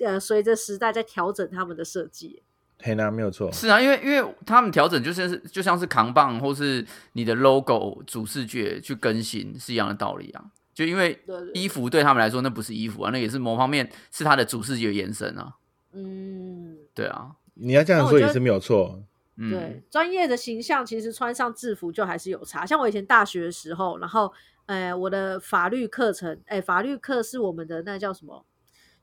[0.00, 2.42] 呃随着时代在调整他们的设计。
[2.82, 10.44] 黑娜没有错，是啊，因为因为他们调整就像是就像是扛棒或是你的 logo 主视觉去更新是一样的道理啊。
[10.74, 11.18] 就因为
[11.54, 15.54] 衣服对他们来说那不是衣服啊，那也是某方面是它的主视觉延伸啊。
[15.92, 19.00] 嗯，对啊，你要这样说也是没有错。
[19.38, 22.64] 嗯，对，专业的形象其实穿上制服就还是有差。
[22.64, 24.32] 像我以前大学的时候，然后
[24.66, 28.44] 呃，我的法律课程，哎，法律课是我们的那叫什么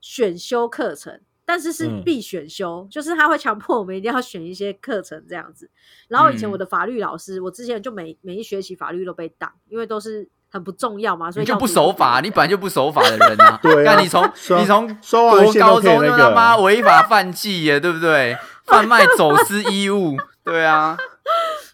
[0.00, 5.70] 选修课程，但是是嗯必选修，就是他会强迫我们一定要选一些课程这样子。
[6.08, 13.58] 然后以前嗯我的法律老师，我之前就每每一学期法律都被挡，因为都是很不重要嘛，所以你就不守法，读你本来就不守法的人啊。
[13.62, 14.24] 对啊那你从
[14.58, 18.36] 你从刷完国线都可以高中他妈违法犯纪耶，对不对？
[18.64, 20.96] 贩卖走私衣物， 对啊，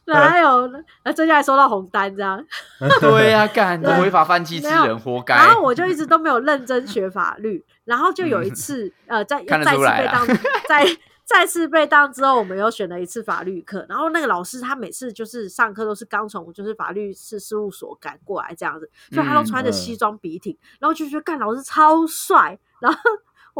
[0.06, 0.70] 哪有？
[1.04, 2.44] 那最近还收到红单这样。
[3.00, 5.34] 对啊，干的违法犯纪之人，活该。
[5.36, 10.86] 然后我就一直都没有认真学法律，然后就有一次，呃，再出来啦次被当， 再
[11.24, 22.98] 再次被当之后，我们又选了一次法律课，然后那个老师他每次就是上课都是刚从就是法律事事务所赶过来这样子，所以他都穿着西装笔挺，然后就觉得干老师超帅，然后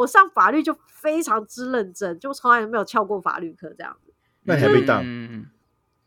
[0.01, 4.13] 我上法律就非常之认真，就从来没有翘过法律课这样子。
[4.45, 5.03] 那你还被当？
[5.05, 5.47] 嗯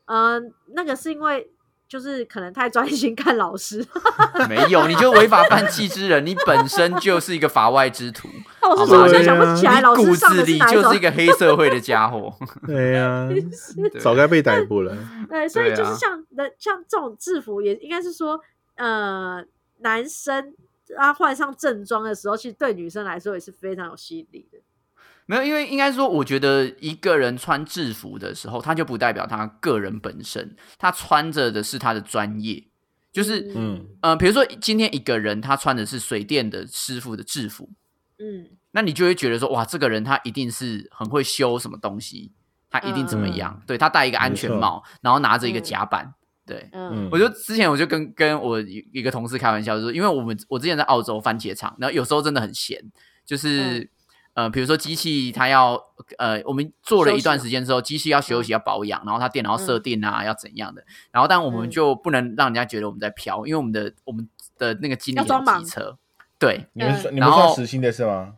[0.05, 1.49] 嗯、那个是因为
[1.87, 3.85] 就是可能太专心看老师，
[4.49, 8.27] 没有，你就违法犯纪之人，你本身就是一个法外之徒，
[8.67, 10.99] 我现在想不起来老师上子里的是哪一种就是一。
[10.99, 12.33] 个黑社会的家伙。
[12.65, 14.97] 对呀，对早该被逮捕了。
[15.29, 18.39] 对，所以就是像的、像这种制服，也应该是说，
[18.75, 19.43] 呃，
[19.79, 20.53] 男生
[20.97, 24.59] 他换上正装的时候，其实对女生来说也是非常有吸引力的。
[25.25, 32.67] 没有，因为应该说，我觉得一个人穿制服的时候，他就不代表他个人本身，他穿着的是他的专业。
[33.13, 37.69] 就是，嗯呃，比如说今天一个人他穿的是水电的师傅的制服，
[38.17, 42.31] 嗯那你就会觉得说，哇，这个人他一定是很会修什么东西，
[42.71, 43.61] 他一定怎么样？
[43.67, 46.15] 对他戴一个安全帽，然后拿着一个嗯夹板，
[46.45, 46.69] 对。
[46.71, 47.05] 嗯。
[47.05, 52.79] 嗯，我就之前我就跟跟我一一个同事开玩笑，就是因为我们我之前在澳洲番茄厂，然后有时候真的很闲，
[53.25, 53.89] 就是、
[54.33, 55.79] 呃，比如说机器它要
[56.17, 59.81] 呃，我们做了一段时间之后，机器要休息要保养，然后它电脑要设嗯。
[59.83, 61.69] 定啊，要怎样的，然后但我们嗯。
[61.69, 64.27] 就不能让人家觉得我们在飘，因为我们的我们
[64.57, 65.97] 的那个经理很要机车，
[66.39, 68.33] 对，你们算你们算实心的是吗？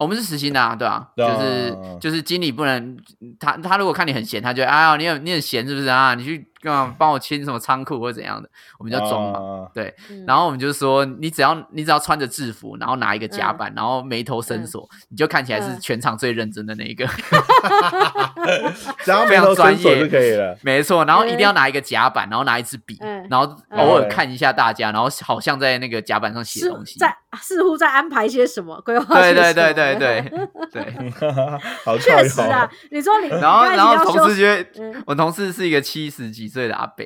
[0.00, 2.96] 我们是实心的啊，对啊，对啊就是就是经理不能
[3.38, 6.14] 他他如果看你很闲，他就哎呀你很你很闲是不是啊？
[6.14, 9.38] 你去干嘛帮我清什么仓库或者怎样的，我们就装嘛。
[9.38, 17.06] 啊对，嗯然后我们就说，你只要你只要穿着制服，然后拿一个夹嗯板，然后眉头深锁，你就看起来是嗯全场最认真的那一个。
[19.04, 19.82] 只要非常眉头专业。
[19.82, 20.56] 深锁就可以了。
[20.62, 23.26] 没错，然后一定要拿一个夹板，然后拿一支笔，嗯。
[23.30, 26.98] 然后嗯偶尔看一下大家，然后好像在那个夹板上写东西。
[26.98, 29.20] 在似乎在安排些什么，规划？
[29.20, 30.32] 对对对对对。
[30.72, 31.10] 对。
[31.84, 35.02] 好确实啊，你说你然后然后同事就会，嗯。
[35.06, 37.04] 我同事是一个七十几岁的阿伯，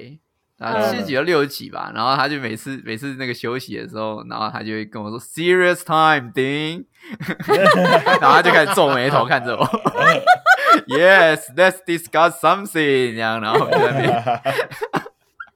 [0.58, 0.90] 然后嗯。
[0.90, 6.84] 七十几到六十几吧，然后他就每次每次那个休息的时候，然后他就会跟我说 “serious time”，丁，
[8.20, 9.64] 然后他就开始皱眉头看着我，
[10.88, 15.03] Yes，let's discuss something，这样，然后我就在那边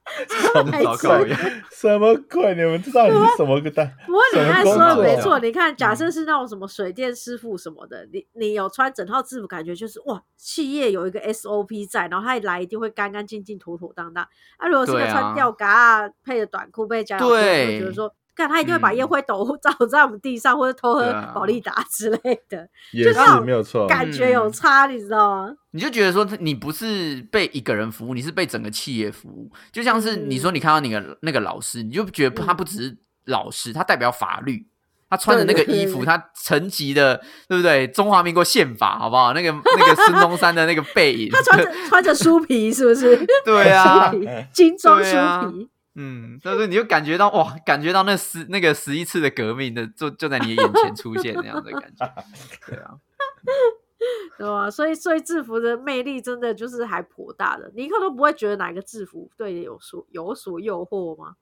[0.27, 1.37] 什么糟糕呀，
[1.71, 2.55] 什么鬼？
[2.55, 3.91] 你们知道你是什么个蛋？
[4.05, 14.27] 不过你刚才说的没错，你看，假设是那种什么水电师傅什么的，你你有穿整套制服，感觉就是哇，企业有一个 SOP 在，然后他一来一定会干干净净、妥妥当当。
[14.57, 23.85] 啊，如果是个穿吊嘎啊，配着短裤配夹脚拖，对就觉得说，看他一定会把嗯烟灰斗 倒在我们地上，或者偷喝对啊保利达之类的，也就是没有错。
[23.87, 25.53] 感觉有差，你知道吗？
[25.71, 29.51] 你就觉得说你不是被一个人服务，你是被整个企业服务。
[29.71, 34.65] 就像是你说你看到那个那个老师，你就觉得他不只是老师，他代表法律。
[35.11, 37.87] 他穿的那个衣服，他层级的，对不对？
[37.87, 39.33] 中华民国宪法，好不好？
[39.33, 43.19] 那个那个孙中山的那个背影，他穿着 穿着书皮，是不是？
[43.43, 44.11] 对啊
[44.53, 45.17] 精装书
[45.49, 45.67] 皮。
[46.01, 52.13] 嗯，所以说你就感觉到哇，感觉到那十那个十一次的革命的，就就在你的眼前出现那样的感觉，
[52.67, 52.95] 对啊，
[54.37, 54.71] 对吧？
[54.71, 57.69] 所以，所以制服的魅力真的就是还颇大的。
[57.75, 61.35] 你一刻都不会觉得哪个制服对你有所有所诱惑吗？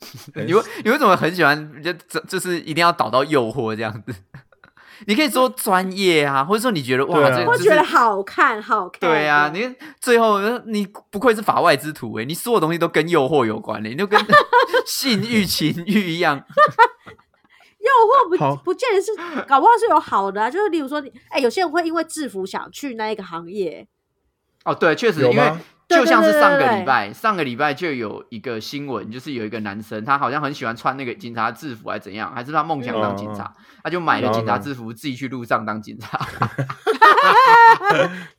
[0.46, 4.14] 你为你为什么很喜欢就就就是一定要导到诱惑这样子？
[5.06, 9.00] 你可以说专业啊， 或者说你觉得哇，这这是觉得好看，好看。
[9.00, 14.20] 对啊，你最后你不愧是法外之徒欸诶，你所有东西都跟诱惑有关嘞，你就跟
[14.86, 16.36] 性欲、情欲一样。
[17.80, 19.14] 诱惑不不见得是，
[19.46, 20.50] 搞不好是有好的啊。
[20.50, 23.88] 就是例如说你，哎，有些人会因为制服想去那一个行业，
[24.64, 25.52] 哦，对，确实，因为
[25.90, 36.18] 就像是上个礼拜，上个礼拜就有一个新闻，就是有一个男生，他好像很喜欢穿那个警察制服，还是怎样，还是他梦想当警察，他就买了警察制服，自己去路上当警察。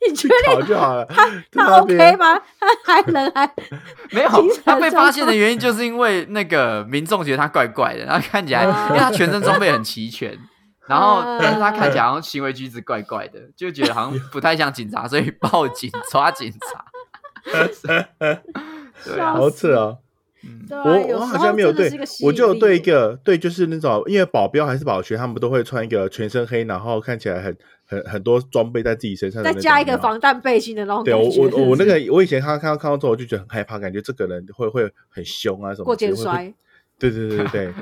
[0.06, 1.04] 你觉得考就好了。
[1.06, 2.40] 他在那 OK 边吗？
[2.58, 3.48] 他还能还
[4.10, 4.30] 没有
[4.64, 10.36] 他被发现的装原因就是因为那个民众觉得他怪怪的，然后看起来，因为他全身装备很齐全。
[10.88, 16.84] 然后，嗯但是他看起来好像行为举止怪怪的，就觉得好像不太像警察，所以报警抓警察。
[19.04, 19.96] 对啊，好扯啊！
[20.44, 21.90] 嗯，啊我我好像没有对
[22.22, 31.40] 我就对一个对，就是那种因为保镖还是保全，他们都会穿一个全身黑，然后看起来很很很多装备在自己身上的那种，再加一个防弹背心的那种对感觉。
[31.40, 36.52] 我我我那个 我以前看看到看到之后，我就觉得很害怕，感觉这个人会会很凶啊什么过肩摔，
[37.10, 37.74] 对对对对对，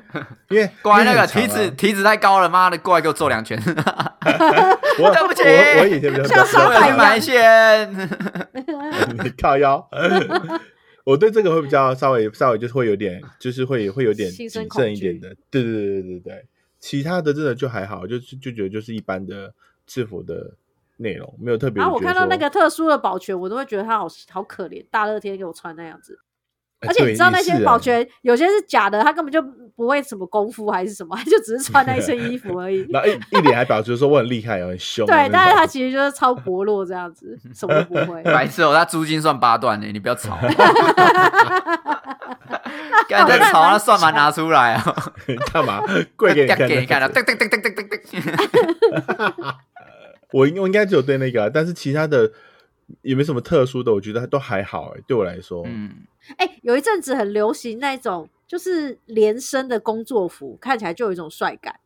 [0.48, 3.58] 因为过来那个体脂体脂太高了，妈的，过来给我揍两拳。
[4.98, 8.08] 我 对不起我我以前比较比较像沙我要去板一样买线。
[9.22, 9.86] 你 靠腰。
[11.04, 16.46] 我对这个会比较稍微稍微就是会有点，就是会会有点谨慎一点的，对对对对对对。
[16.78, 19.52] 其他的真的就还好，就是就觉得就是一般的
[19.86, 20.52] 制服的
[20.96, 21.78] 内容，没有特别。
[21.78, 26.18] 然后我看到那个，特殊的保全，我都会觉得他好好可怜，大热天给我穿那样子。
[26.80, 29.42] 哎而且你知道那些保，对全有些是假的，他根本就
[29.76, 32.84] 不会什么功夫还是什么，他就只是穿那一身衣服而已 也。
[32.86, 38.22] 是啊然后一一脸还表示说我很厉害，很凶对，但是他其实就是超薄弱这样子，什么都不会。
[38.32, 40.38] 白痴哦，他租金算八段呢，你不要吵。
[43.08, 45.12] 刚才在吵，那算盘拿出来 啊，
[45.52, 45.82] 干嘛
[46.16, 46.66] 跪给你看？
[46.68, 49.54] 给你看了，噔噔噔噔噔噔噔。
[50.32, 52.30] 我应我应该只有对那个啊，但是其他的
[53.02, 55.90] 也没什么特殊的，我觉得都还好哎，对我来说，嗯，
[56.36, 61.80] 哎、有一阵子很流行那种就是连身的工作服，看起来就有一种帅感。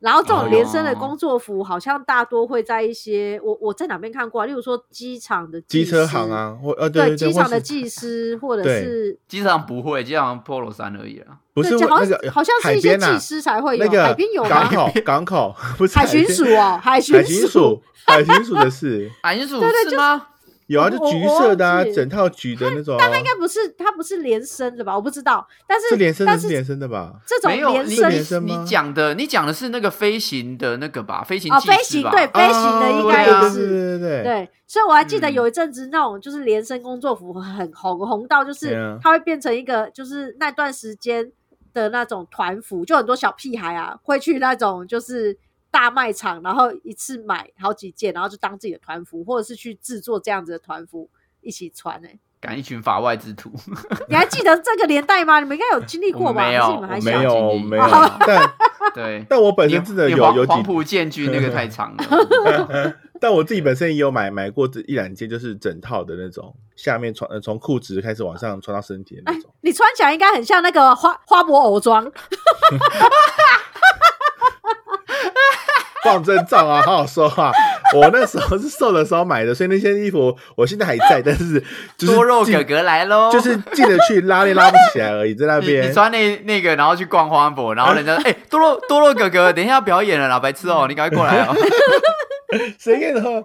[0.00, 11.36] 然后这哦种连身的工作服，好像大多会在一些我我在哪边看过、啊，例如说机场的技机车行，啊，或呃对对对对，机场的技师，或者是机场不会，机场 polo 衫而已啊。
[11.52, 14.42] 不是好像那个好像是一些技师才会有，那个海边有？
[14.44, 20.28] 港口港口 不是海巡署哦，海巡海巡署海巡署的事， 海巡署对对是吗？
[20.70, 22.98] 有啊，就橘色的啊，整套橘的那种啊。
[23.00, 24.94] 但它应该不是，它不是连身的吧？
[24.94, 27.14] 我不知道，但是是连身的，但是是连身的吧？
[27.26, 31.24] 这种没有连身连身吗你讲的你讲的是那个飞行的那个吧？
[31.24, 33.56] 飞行哦，飞行吧对飞行的应该也是。
[33.56, 41.32] 对对对对对，所以我还记得嗯有一阵子那种就是连身工作服很红，红到就是啊它会变成一个就是那段时间
[41.74, 45.36] 的那种团服，就很多小屁孩啊会去那种就是
[45.70, 51.08] 大卖场，然后一次买好几件，然后就当自己的团服，或者是去制作这样子的团服
[51.40, 52.18] 一起穿、欸。
[52.40, 53.52] 赶一群法外之徒，
[54.08, 55.40] 你还记得这个年代吗？
[55.40, 56.46] 你们应该有经历过吧？
[56.46, 58.54] 我没有没有 没有哦， 但
[58.94, 59.26] 对。
[59.28, 69.52] 但我本身真的有有几黄黄埔建军那个太长了，但我自己本身也有买买过这一两件，就是整套的那种，下面穿呃从裤子开始往上穿到身体的那种。
[69.60, 72.10] 你穿起来应该很像那个花花博偶装，
[76.04, 77.52] 放真照啊，好好说话。
[77.94, 81.60] 我那时候是瘦的时候买的，所以那些衣服我现在还在，但是
[81.98, 85.92] 就是多肉哥哥来喽， 就是进得去拉链拉不起来而已，在那边你。
[85.92, 91.54] 穿那那个，然后去逛花博，然后人家哎、多肉多肉哥哥，等一下要表演了啦，白痴哦、你赶快过来哦、
[92.78, 93.44] 谁跟你说？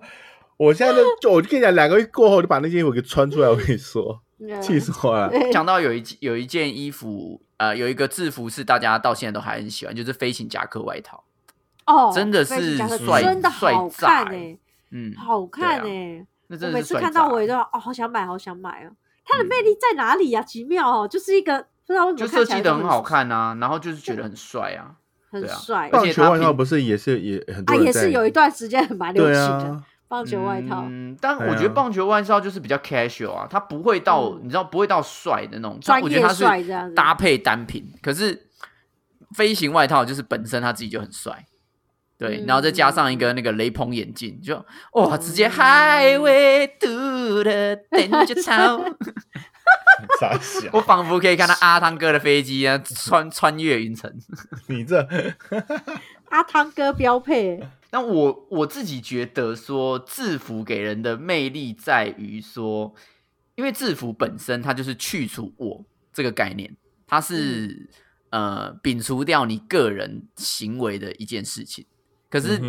[0.57, 3.49] 我现在都就我就跟你讲，两个月过后就把那件衣服给穿出来。
[3.49, 4.21] 我跟你说，
[4.61, 5.29] 气死我了。
[5.51, 11.23] 讲到有一有一件衣服，呃，有一个制服是大家到现在都还很喜欢，就是飞行夹克外套。
[11.85, 14.57] 哦，真的是帅真的帅好看哎、
[14.91, 18.91] 嗯，好看对哎、啊那我真的次看到我也都哦，好想买，好想买哦。
[19.25, 24.95] 它的魅力在哪里呀、奇妙哦，就是一个不知道为什就么看设起来就计的很好，看啊，然后就是觉得很帅啊。
[25.31, 36.89] 很帅而棒球外套不是也是也很多啊，也是有一段时间很蛮流行的、啊，棒球外套，嗯，但我觉得棒球外套就是比较 casual 啊，它不会到、嗯你知道不会到帅的那种，专业我觉得它帅这样子。
[36.91, 38.47] 是搭配单品，可是
[39.35, 41.45] 飞行外套就是本身它自己就很帅。
[42.17, 48.77] 对，嗯然后再加上一个那个雷朋眼镜，就哇，直接嗯 Highway to the Danger 小
[50.71, 54.11] 我仿佛可以看到阿汤哥的飞机啊，穿穿越云层。
[54.67, 55.07] 你这
[56.29, 57.61] 阿汤哥标配，
[57.91, 62.93] 那我我自己觉得说，制服给人的魅力在于说，
[63.55, 66.75] 因为制服本身它就是去除我这个概念，
[67.07, 67.89] 它是、
[68.29, 71.85] 呃摒除掉你个人行为的一件事情。
[72.41, 72.59] 可是、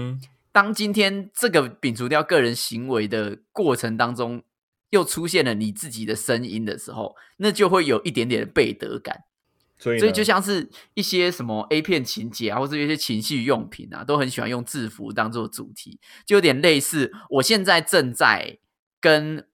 [0.53, 4.43] 当今天这个摒除掉个人行为的过程当中，
[4.91, 9.25] 又出现了你自己的声音的时候，那就会有一点点的背德感。
[9.77, 17.13] 所以所以就像是一些什么 A 片情节啊，或者一些情绪用品啊，都很喜欢用制服当做主题，就有点类似。
[17.31, 18.59] 我现在正在
[19.01, 19.45] 跟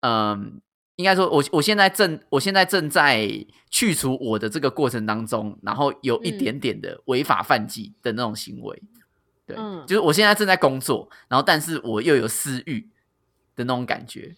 [0.00, 0.60] 嗯，
[0.96, 8.82] 应该说我我现在正我现在正在去除我的这个过程当中，然后有一嗯点点的违法犯纪的那种行为。
[9.48, 12.86] 对，嗯就是我现在正在工作，然后但是我又有私欲
[13.56, 14.36] 的那种感觉，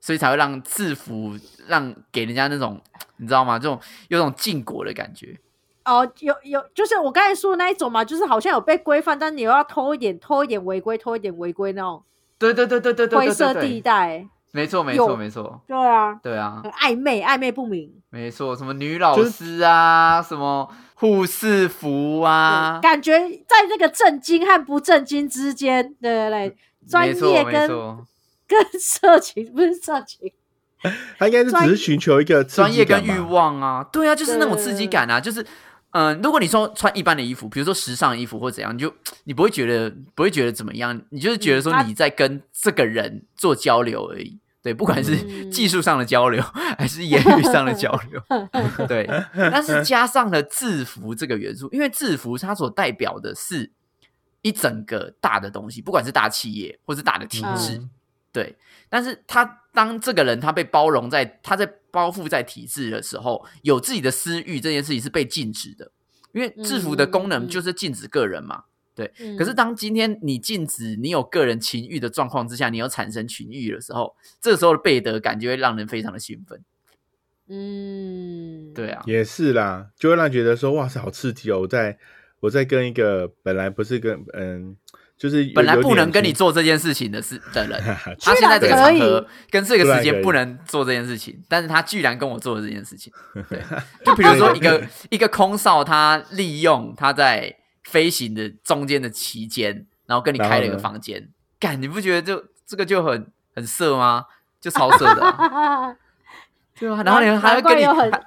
[0.00, 1.36] 所以才会让制服
[1.66, 2.80] 让给人家那种
[3.16, 3.58] 你知道吗？
[3.58, 5.38] 这种有种禁果的感觉。
[5.84, 12.02] 哦，有有，就是我刚才说的那一种嘛，就是好像有被规范，但你又要偷一点，偷一点违规，偷一点违规那种
[12.38, 14.28] 对对对对对对对灰色地带。
[14.52, 20.66] 没错没错没错，对啊，对啊很，暧昧，暧昧不明，没错，什么女老师啊，什么
[20.98, 26.56] 护士服啊，感觉在那个震惊和不震惊之间，对对对，
[26.88, 27.68] 专业跟，
[28.48, 30.32] 跟色情不是色情，
[31.18, 33.18] 他应该是只是寻求一个刺专业跟欲。
[33.18, 35.46] 望啊，对啊，就是那种刺激感啊，就是。
[35.92, 38.92] 嗯，如果你说穿一般的衣服，比如说时尚的衣服或怎样，你就
[39.24, 44.38] 你不会觉得不会觉得怎么样，你就是觉得说你在跟这个人做交流而已。
[44.66, 46.42] 对，不管是嗯技术上的交流，
[46.76, 48.20] 还是言语上的交流，
[48.88, 49.08] 对。
[49.32, 53.70] 但是加上了制服这个元素，因为制服它所代表的是
[54.42, 57.90] 一整个大的东西，不管是大企业或是大的体制，嗯
[58.32, 58.56] 对，
[58.88, 65.92] 但是他当这个人他被包容在他在包覆在体制的时候，有自己的私欲这件事情是被禁止的，
[66.32, 68.64] 因为制服的功能就是禁止个人嘛。
[68.96, 76.58] 对，嗯可是当今天你禁止你有个人情欲的状况之下，你有产生情欲的时候，这个时候的背德感就会让人非常的兴奋。
[77.48, 81.60] 嗯，对啊，也是啦，就会让人觉得说哇塞，好刺激哦！
[81.60, 81.96] 我在
[82.40, 84.74] 我在跟一个本来不是跟嗯，
[85.16, 87.80] 就是本来不能跟你做这件事情的事的人，
[88.20, 93.12] 他现在这个场合跟这个时间不能做这件事情，但是他居然跟我做了这件事情。
[93.48, 93.62] 对，
[94.04, 97.54] 就比如说一个 一个空少，他利用他在
[97.86, 101.28] 飞行的中间的期间，然后跟你开了一个房间，
[101.58, 104.26] 干，你不觉得就这个就很很色吗？
[104.60, 105.24] 就超色的。
[105.24, 105.94] 啊、
[106.78, 107.84] 对啊，然后你难还要跟你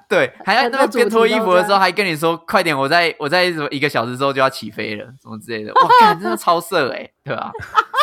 [0.07, 7.51] 对，还要那个边脱衣服的时候还跟你说，快点，我在我在什么一个小时之后就要起飞了，什么之类的，哇， 干，真的超色哎、对吧、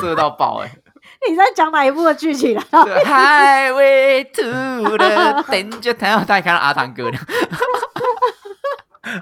[0.01, 0.71] 色到爆哎、
[1.29, 2.85] 你在讲哪一部的剧情啊？
[2.85, 7.19] 对 Highway to the Danger Town，大家看到阿汤哥的，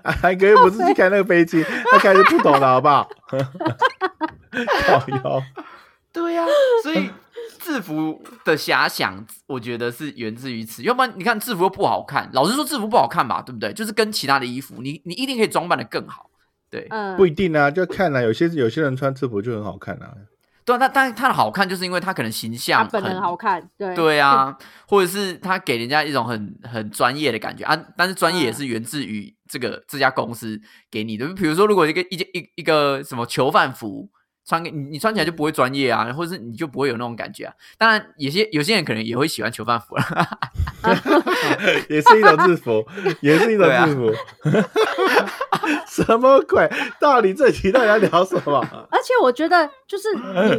[0.03, 3.09] 啊， 还可以不是去开那个飞机，他开的是不懂了好不好？
[4.87, 5.43] 靠腰，
[6.13, 6.45] 对呀、
[6.83, 7.11] 所以
[7.59, 10.83] 制服的遐想，我觉得是源自于此。
[10.83, 13.73] 要不然你看制服又不好看，老实说制服不好看吧，对不对？
[13.73, 16.31] 就是跟其他的衣服，你你一定可以装扮的更好。
[16.71, 20.13] 对，嗯，不一定啊，就看啊，有些有些人穿制服就很好看啊。
[20.65, 24.57] 对啊，但但他的好看，就是因为他可能形他象本人好看，对对啊，
[24.89, 31.27] 或者是他给人家一种很很专业的感觉啊，但是专业也是源自于这个、这家公司给你的。
[31.35, 34.09] 比如说，如果一个一件一一个什么囚犯服
[34.47, 37.55] 穿给你，你穿起来就不会专业啊，或者是你就不会有那种感觉啊。
[37.79, 40.05] 当然，有些有些人可能也会喜欢囚犯服了。
[41.89, 42.85] 也是一种制服，
[43.21, 44.13] 也是一种制服。
[45.89, 46.69] 什么鬼？
[47.01, 48.59] 到底这期到底要聊什么？
[48.91, 50.09] 而且我觉得，就是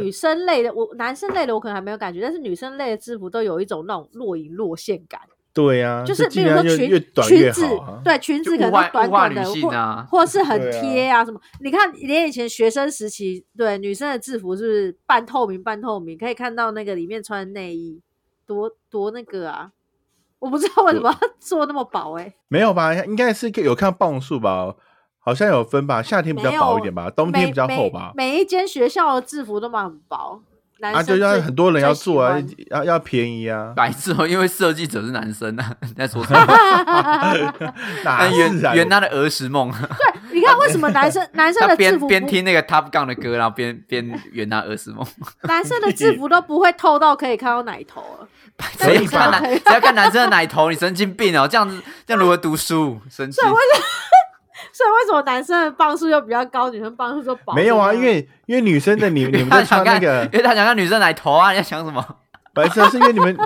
[0.00, 5.20] 女生类的，我男生类的我可能还没有感觉，但是女生类的制服都有一种那种若隐若现感，
[5.56, 11.40] 对呀、啊，就是比如说裙越短越裙子对裙子可能都物化物化短短的，啊或或是很贴啊什么。
[11.62, 18.02] 你看，连以前学生时期，对女生的制服是不是半透明半透明，可以看到那个里面穿的内衣，
[18.46, 19.70] 多多那个啊！
[20.38, 22.94] 我不知道为什么要做那么薄哎、没有吧？
[22.94, 24.74] 应该是有看磅数吧？
[25.18, 28.12] 好像有分吧，夏天比较薄一点吧，冬天比较厚吧。
[28.14, 30.42] 每每一间学校的制服都蛮很薄，
[30.78, 32.38] 男啊，就要很多人要做啊，
[32.70, 33.72] 要要便宜啊。
[33.74, 37.74] 白痴哦，因为设计者是男生啊，你 在说 什么？
[38.04, 38.60] 但圆？
[38.74, 39.72] 圆他的儿时梦，
[40.32, 45.06] 你看为什么男生男生他的制服不边边听那个 Top Gun 的歌，然后边边圆他儿时梦。
[45.42, 48.28] 男生的制服都不会透到可以看到奶头了。
[48.78, 50.70] 谁看男谁要看男生的奶头？
[50.70, 51.46] 你神经病哦！
[51.46, 52.98] 这样子这样如何读书？
[53.10, 53.40] 生气。
[53.40, 53.52] 所以
[54.92, 57.54] 为什么男生的磅数又比较高，女生磅数就薄？
[57.54, 61.50] 没有啊，因为因为女生的你你们在穿那个因个为他想看女生奶头啊！
[61.52, 62.04] 你在想什么？
[62.54, 63.36] 白色，是因为你们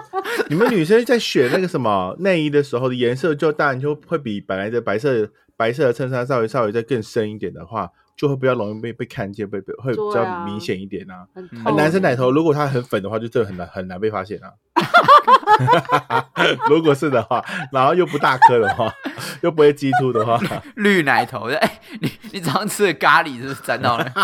[0.48, 11.26] 你们女生在选那个什么内衣的时候的颜色，就当然就会比本来的白色白色的衬衫稍微稍微再更深一点的话，就会比较容易被被看见，被被会比较明显一点啊。
[11.34, 14.52] 嗯很透啊男生奶头如果他很粉的话，就真的很难很难被发现啊。
[16.68, 18.92] 如果是的话，然后又不大颗的话，
[19.42, 20.40] 又不会激突的话，
[20.76, 24.06] 绿奶头，哎、你你早上吃的咖喱是不是沾到了？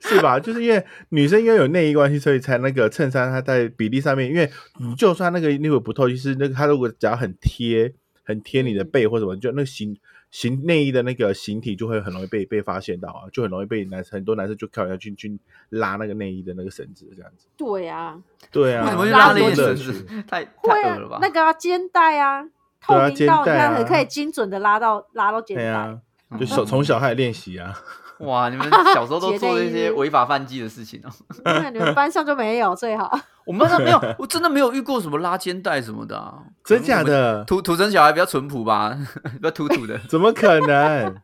[0.00, 0.38] 是吧？
[0.38, 9.96] 就是因为女生因为有内衣关系，所以才那个衬衫它在比例上面，因为你就算那个内裤不透，其实那个它如果只要很贴很贴你的背或什么，就那个形
[10.34, 17.46] 形内衣的那个形体就会很容易被被发现到啊，就很容易被男生很多男生就靠下去去拉那个内衣的那个绳子这样子。
[17.56, 18.20] 对啊，
[18.50, 20.24] 对啊，为什么去拉拉那些多乐趣绳子？
[20.26, 21.18] 太会啊太恶了吧？
[21.22, 22.42] 那个啊肩带啊，
[22.80, 25.62] 透明到你肩带啊看很可以精准的拉到拉到肩带。
[25.62, 26.00] 对啊，
[26.40, 27.72] 就手从小开始练习啊。
[28.26, 31.10] 哇，你们小时候都 做这些违法犯纪的事情哦、
[31.44, 33.10] 那你们班上就没有最好。
[33.44, 36.32] 我们班上没有，我真的没有遇过什么拉肩带什么的、啊，
[36.64, 37.44] 真假的？
[37.44, 41.14] 土土生小孩比较淳朴吧，比较土土的，怎么可能？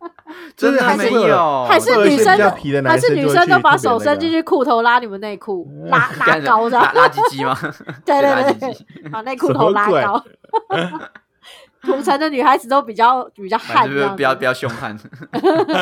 [0.57, 7.57] 真的没还是有，还是女生都皮的男还是女生都把手伸进去裤头拉你们内裤，拉拉高的，拉拉鸡鸡吗？
[8.05, 10.23] 对对对，把内裤头拉高。
[11.83, 14.97] 土城的女孩子都比较比较悍这样子，不要不要凶悍，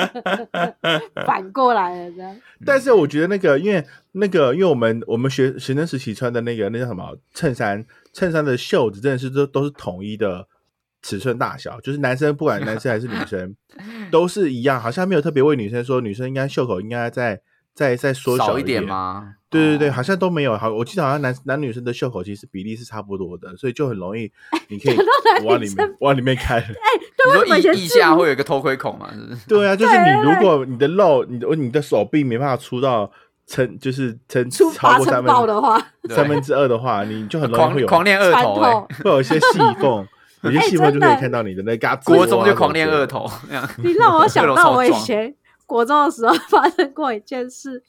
[1.27, 2.37] 反过来了这样。
[2.65, 10.47] 但是我觉得那个，因为那个，因为我们我们学学生时期穿的那个那叫什么衬衫，衬衫的袖子真的是都都是统一的
[11.03, 13.57] 尺寸大小，就是男生不管男生还是女生
[14.11, 17.41] 都是一样，好像没有特别为女生说女生应该袖口应该再
[17.79, 18.89] 再再缩小一点点？
[18.89, 19.35] 吗？
[19.49, 20.59] 对对对，哦好像都没有。
[20.59, 24.29] 好，我记得好像男男女生的袖口其实比例是差不多的，所以就很容易，
[24.67, 24.97] 你可以
[25.47, 26.59] 往里面往里面开。
[26.67, 29.09] 你为什么以前说腋腋下会有一个偷窥孔嘛？
[29.15, 29.47] 是不是？
[29.47, 33.09] 对啊，就是你如果你的肉，你的你的手臂没办法出到
[33.47, 38.87] 撑，就是撑超过三分爆的话，三分之二的话，你就很容易会有狂狂练二头。
[39.05, 40.05] 会有一些细缝，
[40.43, 43.07] 有些哎细缝就可以看到你的那个嘎吱国中就狂练二。
[43.07, 43.31] 头，
[43.83, 45.33] 你让我想到我以前
[45.69, 47.81] 国中的时候 发生过一件事，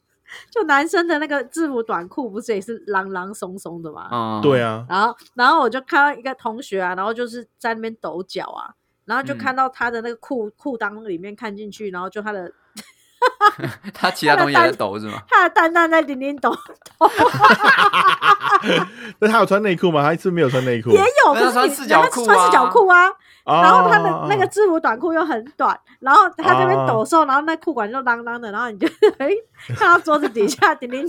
[0.51, 4.09] 就男生的那个制服短裤不是也是朗朗松松的吗？
[4.11, 8.75] 嗯，对啊，然后，然后我就看到一个同学啊，然后就是在那边抖脚啊，
[9.05, 12.51] 然后就嗯看到他的那个裤裤裆里面看进去，然后就他的
[13.93, 15.21] 他其他东西也在抖是吗？
[15.27, 16.51] 他的蛋蛋在叮叮抖
[16.99, 17.09] 抖，
[19.19, 20.03] 那他有穿内裤吗？
[20.03, 20.91] 他一次没有穿内裤。
[20.91, 23.15] 也有，他可是你穿四角裤啊穿四角裤啊，哦
[23.49, 28.87] 然后他的那个制服短裤又很短，然后他这边哦抖瘦，然后那裤管就啷啷的，然后你就
[29.17, 29.29] 哎
[29.75, 31.07] 看到桌子底下叮叮，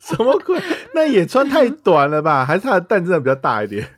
[0.00, 0.60] 什么鬼？
[0.94, 2.44] 那也穿太短了吧？
[2.44, 3.88] 还是他的蛋真的比较大一点？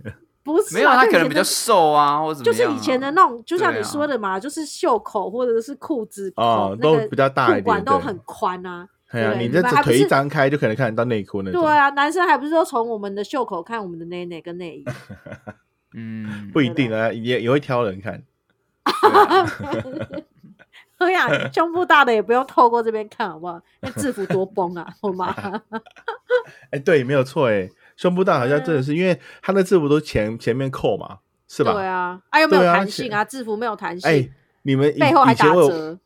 [0.43, 8.87] 不是啊没有，他可能比较瘦啊，或者怎么样啊就是以前的那种，就像你说的嘛，就是袖口或者是裤子口、哦那个都比较大一点裤管都很宽啊。
[9.11, 11.63] 对啊，你这腿一张开就可能看得到内裤那种。
[11.63, 14.85] 对啊，男生还不是都从我们的袖口看我们的内内跟内衣？
[15.95, 18.23] 嗯，不一定啊，也也会挑人看。
[20.99, 23.61] 哎呀，胸部大的也不用透过这边看，好不好？
[23.81, 25.27] 那制服多崩啊， 我妈！
[26.71, 31.19] 哎，对，没有错，哎，胸部大好像真的是，因为他的制服都前前面扣嘛，
[31.49, 31.73] 是吧？
[31.75, 34.29] 对啊，啊又没有弹性啊，制服没有弹性，哎，
[34.63, 35.99] 你们以背后还打折。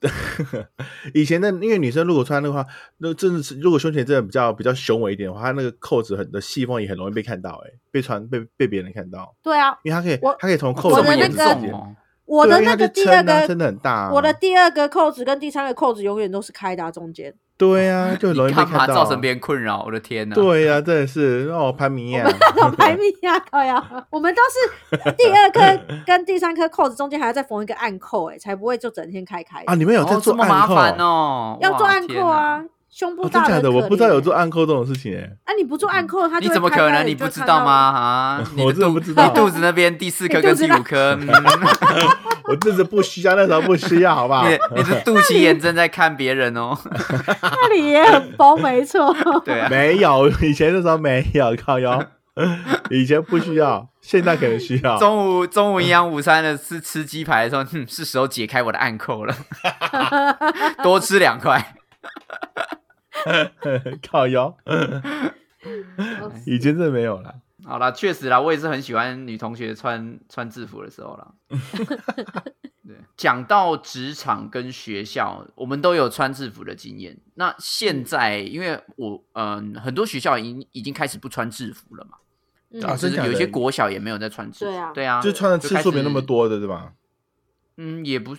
[1.14, 2.66] 以前的，因为女生如果穿的话，
[2.98, 11.96] 那真的是如果胸前真的比较比较雄伟一点的话，她那个扣子很的细缝也很容易被看到、哎，被穿被被别人看到，对啊，因为她可以我它可以从扣子的那个重哦。
[12.26, 17.34] 我的那个第二个真的很大啊我的第二个扣子跟第三个扣子永远都是开的、啊，中间。
[17.56, 19.84] 对啊，就容易被看到，造成别人困扰？
[19.86, 20.34] 我的天哪！
[20.34, 22.24] 对呀、真的是让我攀迷呀、
[22.56, 23.80] 那种排名呀，靠呀！
[24.10, 25.60] 我们都是第二颗
[26.04, 29.62] 跟第三颗扣子中间还要再缝一个暗扣、哎，才不会就整天开开。
[29.66, 29.74] 啊！
[29.76, 30.74] 你们有在哦，做这么麻暗扣？
[30.74, 32.60] 烦哦，要做暗扣啊，
[32.96, 37.04] 胸部哦，真假的，大很可我不知道有做暗扣这种事情哎、啊，你不做暗扣，他你怎么可能？
[37.04, 37.72] 你不知道吗？？
[37.72, 41.28] 啊， 我的肚真的不知道你肚子那边第四颗跟第五颗，嗯
[42.46, 44.48] 我真的不需要，那时候不需要，好不好？
[44.48, 46.78] 你你的肚脐眼正在看别人哦。
[47.42, 49.12] 那里也很包，没错。
[49.44, 52.00] 对啊，没有，以前那时候没有，靠腰，
[52.90, 54.96] 以前不需要，现在可能需要。
[54.98, 59.34] 中午中午营养午餐的是吃鸡排的时候，哼，是时候解开我的暗扣了，
[60.84, 61.74] 多吃两块。
[64.08, 64.56] 靠腰，
[66.46, 67.34] 以前真的没有啦。
[67.64, 71.34] 好啦，确实啦，我也是很喜欢女同学穿穿制服的时候啦。
[72.86, 77.16] 对，讲到职场跟学校，我们都有穿制服的经验。
[77.36, 82.18] 那现在，因为我嗯、很多学校已经已经开始不穿制服了嘛，
[82.72, 84.64] 嗯啊甚至有些国小也没有在穿制服。
[84.66, 86.20] 对啊对啊，就穿的次数没那么。
[86.20, 86.92] 多的，对吧？
[87.78, 88.36] 嗯，也不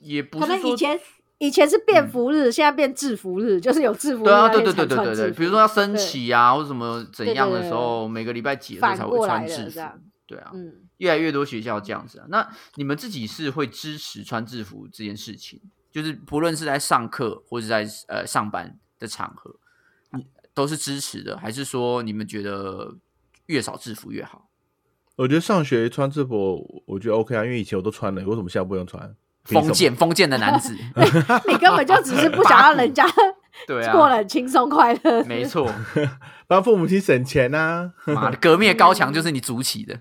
[0.00, 0.98] 也不是说能以前
[1.38, 9.80] 以前是便服日，现在变制服日，就是有制服日对啊，对对对对对对，比如说要升旗啊，或者什么怎样的时候，每个礼拜几的时候才会穿制服。
[10.26, 12.26] 对啊，嗯，越来越多学校这样子啊。
[12.30, 15.60] 那你们自己是会支持穿制服这件事情？
[15.92, 19.54] 就是不论是在上课或者在呃上班的场合，
[20.12, 22.96] 你都是支持的，还是说你们觉得
[23.46, 24.48] 越少制服越好？
[25.16, 29.14] 我觉得上学穿制服，我觉得 OK 啊，因为以前我都穿了，为什么现在不用穿？
[29.46, 30.74] 封建封建的男子，
[31.48, 33.04] 你根本就只是不想让人家
[33.66, 35.24] 对过得啊，很轻松快乐。
[35.24, 35.72] 没错，
[36.46, 38.14] 帮父母亲省钱呐、啊。
[38.14, 39.98] 妈的，革命的高墙就是你筑起的。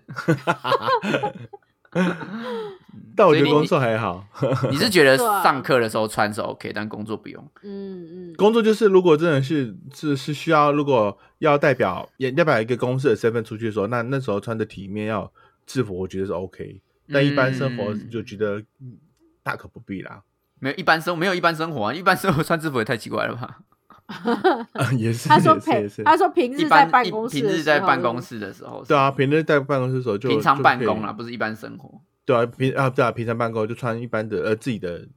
[3.16, 4.26] 但我觉得工作还好，
[4.70, 7.42] 你是觉得上课的时候穿是 OK，但工作不用？
[7.64, 15.32] 嗯嗯，工作就是如果真的是是是需要，如果要代表也代表一个公司的身份出去的时候，那那时候穿的体面要
[15.66, 16.82] 制服，我觉得是 OK。
[17.14, 18.98] 但一般生活嗯就觉得、嗯
[19.46, 20.24] 大可不必啦。
[20.60, 23.60] 没有一般生没有一般生活啊， 一般生活穿制服也太奇怪了吧？
[24.74, 32.02] 啊也是，他说平他说平日在办公室的平日在时候办公室的时候，对啊，平日在办公室的时候就平常办公了啦，，不是一般生活。
[32.26, 35.08] 对啊，平啊对啊，平常办公就穿一般的呃自己的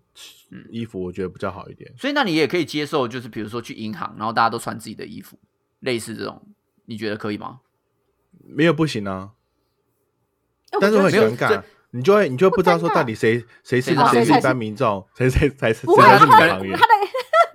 [0.50, 1.90] 嗯衣服，我觉得比较好一点。
[1.96, 5.38] 所以那你也可以接受，就是比如说去银行，然后大家都穿自己的衣服，
[5.80, 6.42] 类似这种，
[6.86, 7.60] 你觉得可以吗？
[8.44, 9.30] 没有不行啊，
[10.72, 11.62] 哎但是会我很尴尬，
[11.92, 16.86] 你就会你就会不知道说到底谁谁是谁是一般民众，谁谁才是谁是他民行员他。
[16.86, 16.94] 在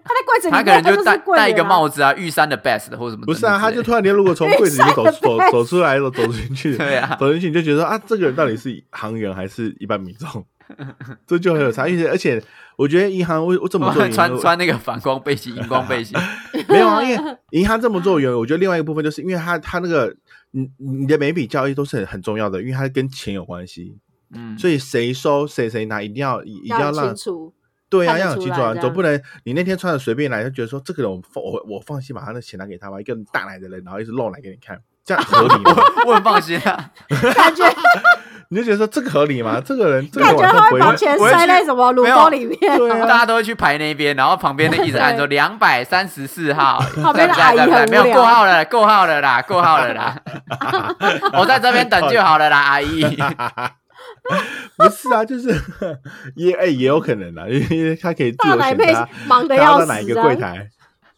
[0.06, 7.16] 他在柜子里面，他可能就就戴戴一个帽子啊，玉山的 best 或者什么不是啊，他就突然间如果从柜子里面走走走出来，走走进去， 对啊。
[7.20, 10.46] 走进去你就觉得啊，这个人到底是行员还是一般民众？
[11.28, 12.42] 这就很有差，而且而且
[12.78, 16.18] 我觉得银行为我这么做原因，穿穿那个反光背心、荧光背心，
[16.68, 20.16] 没有啊，因为银行这么做原因，我觉得另外一个部分就是因为他他那个
[20.52, 23.98] 你你的每笔交易都是很很重要的，因为它跟钱有关系，
[24.34, 27.54] 嗯，所以谁收谁谁拿，一定要一定要让清楚。
[27.90, 35.76] 对啊，要很清楚啊，总不能你那天穿的随便来，就觉得说这个人我放我我放心把他的钱拿给他吧，一个大奶的人，然后一直露奶给你看，这样 合理吗？
[36.08, 36.92] 我很放心啊。
[37.36, 37.64] 感觉
[38.50, 39.62] 你就觉得说这个合理吗？
[39.64, 50.20] 这个人这个感觉晚上不会把钱我会去塞在什么乳没有里面，对啊大家都会去排那边，然后旁边的一直按说 两百三十四号，旁边的阿姨在不在没有很无聊过号了，过号了啦，过号了啦，
[51.40, 53.06] 我在这边等就好了啦，阿姨。
[54.78, 55.50] 不是啊，就是
[56.36, 60.36] 也哎、也有可能啊，因为他可以自由选择 忙得他要要死到哪一个柜啊！
[60.36, 60.70] 台。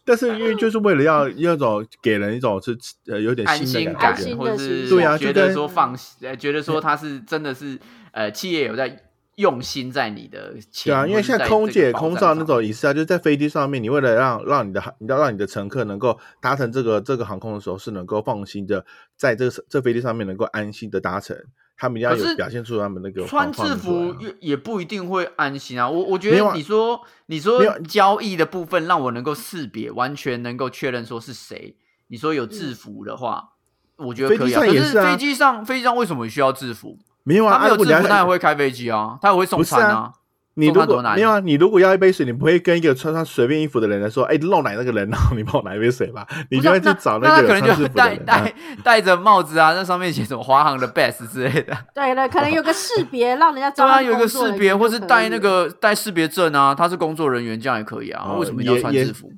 [0.04, 2.78] 但是因为就是为了要要一种给人一种是
[3.08, 7.76] 呃有点安新的心感感觉，安心或者是对啊觉得说放呃，觉得说他是真的是
[8.12, 9.02] 呃，企业有在
[9.34, 18.86] 用心在你的钱，对啊，因为现在空姐、空少那种仪式啊，就是在飞机上面，你为了让让你的你要让你的乘客能够搭乘这个这个航空的时候是能够放心的，
[19.16, 21.36] 在这个这飞机上面能够安心的搭乘，
[21.78, 25.88] 他们要表现出他们那个穿制服也也不一定会安心啊。
[25.88, 31.76] 我我觉得你说你说交易的部分让我能够识别，完全能够确认说是谁。
[32.08, 33.50] 你说有制服的话，
[33.96, 34.60] 我觉得可以啊。
[34.60, 36.98] 飞机上可也是啊飞机上飞机上为什么需要制服？
[37.24, 40.12] 没有啊，他没有制服，他也会开飞机啊，他也会送餐啊。
[40.58, 48.24] 你如果没有啊，你如果要一杯水，你不会跟一个穿上随便衣服的人来说，哎，漏奶那个人，然后你帮我拿一杯水吧， 你就会去找那个可能就有穿制服的戴人啊。
[48.24, 51.76] 戴戴着帽子啊，那上面写什么华航的 best 之类的。
[51.94, 58.24] 对 对，可能有个识别，让人家知道对啊，他有一个识别，或是带那个带识别证啊，他是工作人员，这样也可以啊。
[58.26, 59.30] 哦为什么要穿也制服？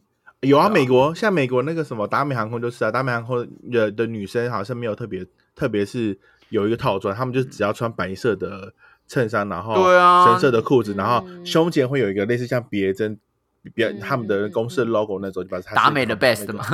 [0.42, 6.16] 有啊美国像美国那个什么达美航空就是啊，达美航空的的女生好像没有特别，特别是
[6.50, 8.72] 有一个套装，他们就只要穿白色的
[9.08, 13.18] 衬衫，然后对啊深色的裤子，然后嗯胸前会有一个类似像别针。
[13.74, 16.64] 别嗯他们的公司 logo 那种，就把它达美的 best 个嘛，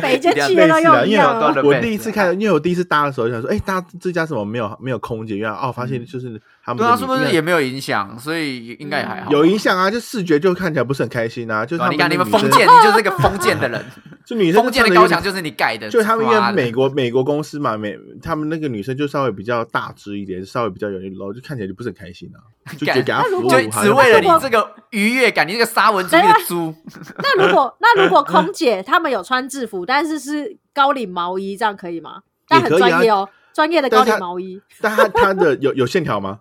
[0.00, 5.36] 每间企类业都用似的，因为一样啊高端的我 best 第一次看，因为我第一次搭的时候就想说，哎，搭这家怎么没有没有空姐？
[5.36, 8.16] 原来哦，发现就是他们对啊，是不是也没有影响？
[8.18, 9.30] 所以应该也还好。
[9.30, 9.90] 有影响啊？
[9.90, 11.66] 就视觉就看起来不是很开心啊。
[11.66, 13.84] 就是啊你看你们封建，你就是个封建的人，
[14.30, 15.88] 就女生封建的高墙就是你盖的。
[15.88, 22.38] 就他们因为美国美国公司嘛，美他们那个女生就稍微比较大只一点，稍微比较有点 low，就看起来就不是很开心啊，
[22.78, 26.72] 就觉得给她服务就只为了如果你这个愉悦感，你这个沙文主义的猪，
[27.18, 32.22] 那如果那如果空姐她们有穿制服，但是是高领毛衣，这样可以吗？
[32.46, 36.40] 但很也可以啊专业哦，专业的高领毛衣但他他的有有线条吗？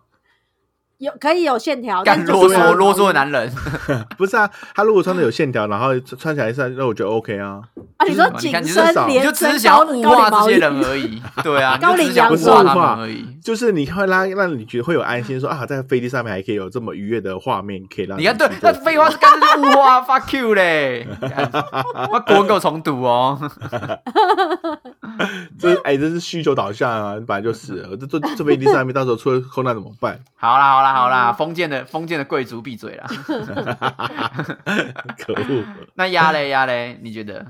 [1.00, 3.50] 有可以有线条，干啰嗦啰嗦的男人。
[4.18, 7.62] 不是啊，他如果穿的有线条，然后穿起来是，那我觉得 OK 啊。
[7.96, 8.06] 啊！
[8.06, 11.22] 你说紧身连就只是身想要化这些，人而已。
[11.42, 13.26] 对啊，高你就只领洋装而已。
[13.42, 19.32] 就是你会拉让你觉得会有安心，说啊，在飞机上面还可以有这么愉悦的画面，可以让你看，对那废话是干
[19.62, 21.08] 物化， fuck you 嘞！
[21.22, 21.50] 干
[22.12, 23.40] 那国文给我重读哦。
[25.58, 27.96] 这哎，这是需求导向啊，本来就是了。
[27.96, 30.20] 这这这飞机上面到时候出了空难怎么办？
[30.36, 33.06] 好啦好啦好嗯啦，封建的封建的贵族闭嘴啦。
[35.18, 35.64] 可恶！
[35.96, 37.46] 那压嘞压嘞，你觉得？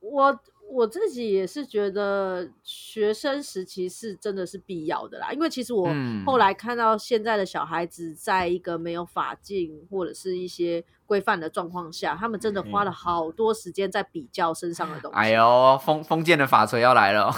[0.00, 0.38] 我
[0.70, 15.16] 我自己也是觉得学生时期是真的是必要的啦，因为其实我嗯后来看到现在的小孩子，在一个没有法禁或者是一些规范的状况下，他们真的花了好多时间在比较身上的东西。
[15.18, 17.32] 哎呦，封封建的法锤要来了哦，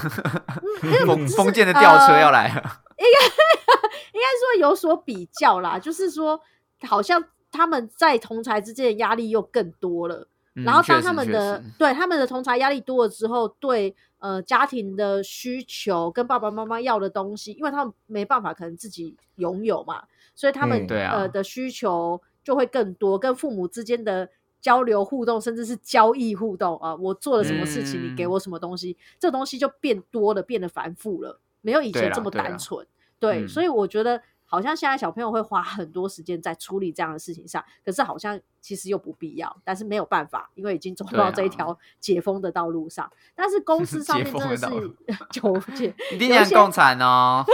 [1.06, 2.80] 封封建的吊车要来了。
[4.12, 6.40] 应该说有所比较啦，就是说
[6.82, 10.28] 好像他们在同才之间的压力又更多了。
[10.56, 20.02] 嗯然后当他们的实对他们的同才压力多了之后，对呃家庭的需求跟爸爸妈妈要的东西，因为他们没办法可能自己拥有嘛，
[20.34, 24.28] 所以他们、嗯对啊呃的需求就会更多，跟父母之间的
[24.60, 32.86] 交流互动，甚至是交易互动啊、我做了什么事情，你给嗯我什么东西，这东西就变多了，变得繁复了，没有以前这么单纯。
[33.18, 43.08] 对，嗯所以我觉得好像现在小朋友会花很多时间在处理这样的事情上，可是好像其实又不必要，但是没有办法，因为已经走到这一条解封的道路上。
[43.34, 44.94] 但是 公司上面真的是封的道路
[45.30, 47.44] 就解，你听起有一些来很共产哦。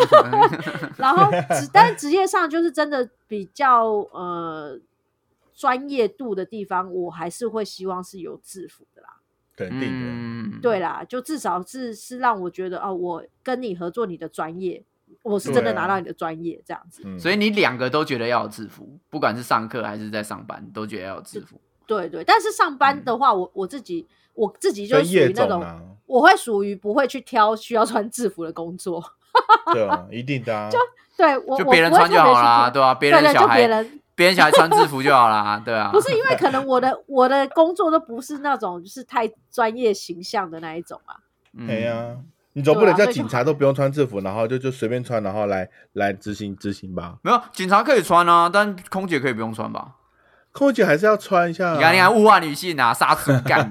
[0.96, 4.78] 然后职 但是职业上就是真的比较呃
[5.52, 9.15] 专业度的地方，我还是会希望是有制服的啦。
[9.56, 9.86] 肯定的。
[9.88, 14.84] 嗯，对啦，就至少是是让我觉得哦，我跟你合作，你的专业，
[15.22, 17.02] 我是真的拿到你的专业这样子。
[17.04, 21.60] 嗯所以你两个都觉得要有制服，不管是上课还是在上班，都觉得要有制服。
[21.86, 29.02] 对对，但是上班的话，我我自己我自己就属于那种，种啊，我会属于不会去挑需要穿制服的工作。
[29.72, 30.68] 对啊，一定的啊。
[31.16, 35.90] 对我就别人穿就好啦，对吧、别人小孩，就别人小孩穿制服就好啦，对啊。
[35.92, 41.14] 不是因为可能我的我的工作都不是那种就是太专业形象的那一种啊。
[41.52, 42.16] 嗯，哎呀，
[42.54, 47.18] 你总不能叫警察都不用穿制服，然后就就随便穿，然后来来执行执行吧。
[47.22, 49.92] 没有警察可以穿啊，但空姐可以不用穿吧？
[50.52, 51.76] 空姐还是要穿一下啊。
[51.76, 53.70] 你看，你看，物化女性啊，杀猪干。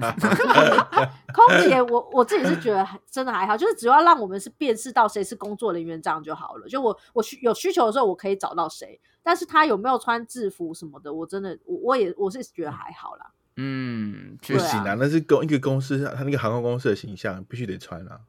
[1.34, 6.68] 空姐我我自己是觉得还真的还好，就是只要让我们是辨识到谁是工作人员这样就好了。
[6.68, 13.32] 就我我需有需求的时候，我可以找到谁，但是他有没有穿制服什么的，我真的我我也我是觉得还好啦。
[13.58, 14.60] 嗯，确实。
[14.60, 18.20] 不行啊，那是公一个公司，他那个航空公司的形象必须得穿啊，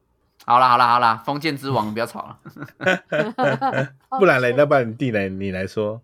[0.43, 2.39] 好啦好啦好啦，封建之王，不要吵了。
[4.17, 6.01] 不然嘞，那不然你弟来你来说，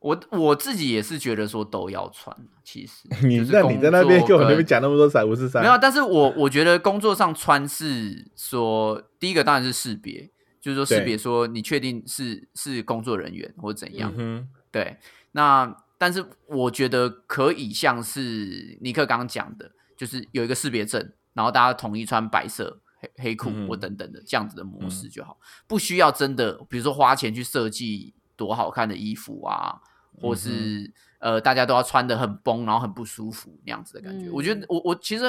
[0.00, 10.30] 我我自己也是觉得说都要穿，其实你就是那你在那边跟我那边跟讲那么多三五四三，没有，但是我我觉得工作上穿是说，第一个当然是识别，
[10.60, 14.12] 就是说识对别说你确定是是工作人员或怎样，
[14.70, 14.96] 对。
[15.32, 29.80] 那但是我觉得可以像是尼克刚刚讲的，就是有一个识别证，然后大家统一穿白色，黑黑裤嗯或等等的这样子的模式就好，不需要真的比如说花钱去设计多好看的衣服啊，
[30.20, 34.26] 或是、呃大家都要穿的很崩，然后很不舒服那样子的感觉。
[34.26, 35.24] 嗯我觉得我我其实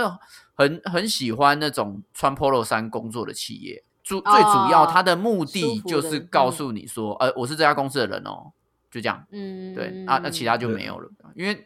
[0.54, 3.84] 很很喜欢那种穿 polo 衫工作的企业。
[4.10, 8.52] 主最主要，哦它的目的就是告诉你说，呃，我是这家公司的人哦，
[8.90, 9.24] 就这样。
[9.32, 11.64] 嗯，对，啊，那其他就没有了，因为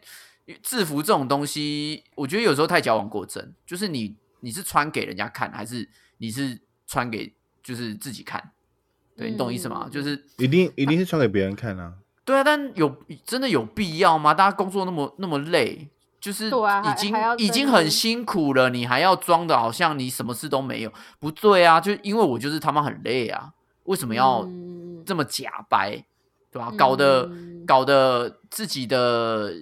[0.62, 5.88] 制服这种东西，我觉得有时候太矫枉过正，就是你你是穿给人家看，还是
[6.18, 8.50] 你是穿给就是自己看？
[9.16, 9.84] 对你懂意思吗？
[9.86, 11.94] 嗯就是一定一定是穿给别人看啊。
[12.26, 14.34] 对啊，但有真的有必要吗？
[14.34, 15.88] 大家工作那么那么累，
[16.24, 21.78] 就是已经、已经很辛苦了，你还要装的好像你什么事都没有，不对啊！
[21.78, 23.52] 就因为我就是他妈很累啊，
[23.82, 26.02] 为什么要嗯这么假白，
[26.50, 26.72] 对吧？
[26.78, 29.52] 搞得、嗯搞得自己的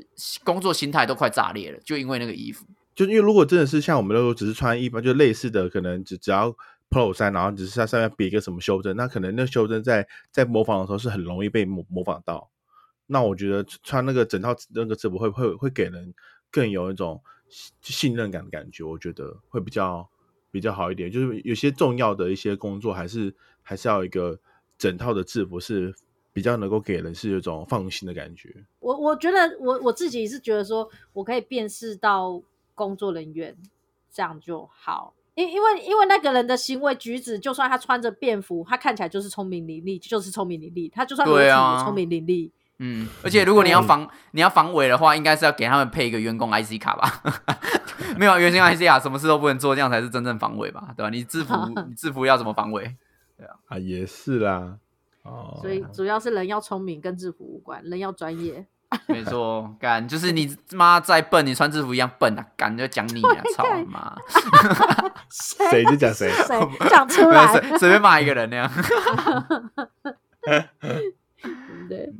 [0.44, 2.64] 工作心态都快炸裂了，就因为那个衣服。
[2.94, 6.54] 就因为如果真的是像我们那时候只是穿一般就类似的，可能只只要
[6.90, 12.50] polo 衫，然后只是在上面别一个什么修正，那可能那修正在在模仿的时候是很容易被模模仿到。
[13.06, 16.14] 那我觉得穿那个整套那个制服会会会给人
[16.52, 20.08] 更有一种信信任感的感觉，我觉得会比较
[20.52, 21.10] 比较好一点。
[21.10, 24.38] 就是有些重要的一些工作，还是还是要一个
[24.78, 25.92] 整套的制服是
[26.32, 28.64] 比较能够给人是有一种放心的感觉。
[28.78, 32.40] 我我觉得我我自己是觉得说，我可以辨识到
[32.74, 33.56] 工作人员，
[34.10, 35.14] 这样就好。
[35.34, 40.90] 因因为因为那个人的行为举止，就算他穿着便服，他看起来就是聪明伶俐，就是聪明伶俐。
[40.92, 42.50] 他就算裸体对啊也聪明伶俐。
[42.78, 47.22] 嗯，而且如果你要防你要防伪的话，应该是要给他们配一个员工 IC 卡吧？
[48.16, 50.88] 没有员工 IC 卡，什么事都不能做，这样才是真正防伪吧？
[50.96, 51.10] 对吧？
[51.10, 51.54] 你制服
[51.88, 52.82] 你制服要怎么防伪？
[53.36, 54.76] 对啊，也是啦。
[55.22, 58.66] 哦，所以主要是人要聪明，跟制服无关，人要专业。
[59.08, 62.44] 没错，干就是你妈再笨，你穿制服一样笨啊！
[62.58, 64.14] 干就讲你啊，操你妈！
[65.30, 66.30] 谁就讲谁。
[66.30, 66.60] 谁
[66.90, 67.46] 讲出来？
[67.46, 68.70] 随随便骂一个人那样。
[71.88, 72.12] 对，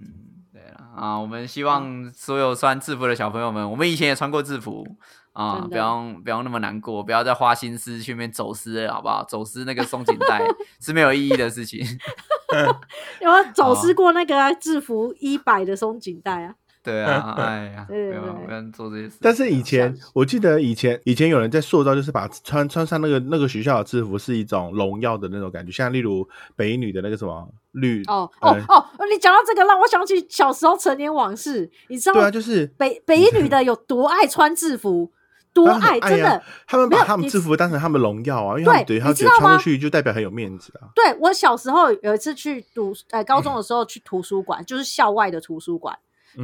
[0.95, 4.86] 啊，我们希望所有穿制服的小朋友们，我们以前也穿过制服
[5.32, 9.24] 啊，不要不要那么难过，不要再花心思去那边走私了，好不好？
[9.24, 10.43] 走私那个松紧带
[10.80, 11.80] 是没有意义的事情。
[13.22, 16.55] 有没有走私过那个啊制服一百的松紧带啊？
[16.83, 19.16] 对啊，哎呀，不对对对要不要做这些事。
[19.20, 28.87] 但是以前我记得以前以前有人在塑造，就是把穿穿上那个那个学校的制服是一种荣耀的那种感觉，像例如北一女的那个什么绿哦哦呃哦！
[29.11, 31.70] 你讲到这个，让我想起小时候成年往事。
[31.89, 35.12] 你知道对啊，就是北北一女的有多爱穿制服，
[35.55, 36.43] 多爱，真的。
[36.66, 40.91] 他们把他们制服当成他们荣耀啊，因为他们对对他觉得穿你知道吗出去就代表很有面子啊。
[40.97, 45.97] 对我小时候有一次去读，呃，高中的时候去图书馆，就是校外的图书馆。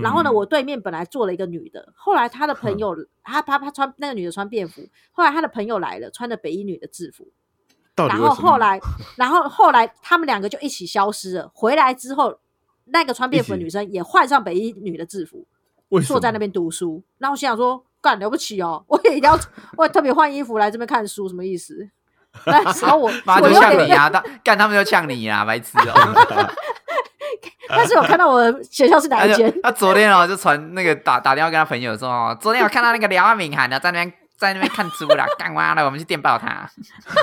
[0.03, 4.82] 然后呢，嗯我对面本来坐了一个女的，后来她的朋友，她她她穿那个女的穿便服，
[5.12, 7.28] 后来她的朋友来了，穿的北一女的制服，
[7.97, 8.80] 然到底为什么后后来，
[9.16, 11.51] 然后后来他们两个就一起消失了。
[11.55, 12.39] 回来之后，
[12.86, 15.47] 那个穿便服的女生也换上北一女的制服，
[16.07, 17.03] 坐在那边读书。
[17.18, 19.39] 然后我心想说，干了不起哦， 我也一定要，
[19.76, 21.89] 我也特别换衣服来这边看书，什么意思？
[22.47, 24.09] 那时候我妈就呛你啊！
[24.09, 26.51] 他干他们就呛你啊，白痴哦！
[27.68, 36.68] 但是我看到我的学校是哪一间，他昨天哦就传那个打打电话跟他朋友说哦，昨天我看到那个廖阿敏涵的在那边在那边看书啦，干完了我们去电报他。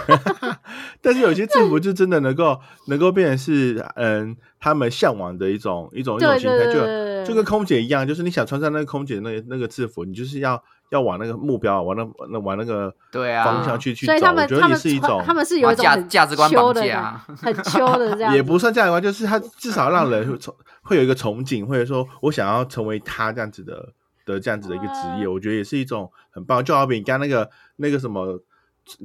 [1.01, 13.43] 但是有些制服就真的能够能够变成是嗯他们向往的一种一种一种对形态，就就跟空姐一样，就是你想穿上那个空姐那个那个制服，你就是要要往那个目标往那那往那个对啊。
[13.43, 23.93] 方向去去走，所以他们我觉得他们也是一种他们是有一种价值观秋的绑架 很秋的这样，也不算价值观，就是他至少让人会从会有一个憧憬，或者说我想要成为他这样子的
[24.25, 26.63] 的这样子的一个职业，啊我觉得也是一种很棒。
[26.63, 28.39] 就好比你刚刚那个那个什么，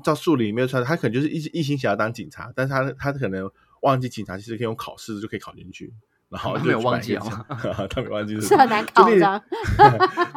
[0.04, 3.50] 到树林里面穿，他可能就是一一心想要当警察，但是他他可能
[3.80, 5.90] 忘记警察其实可以用考试就可以考进去，
[6.30, 9.42] 然后 没 有忘记一个啊他没忘记是很难考就类这样。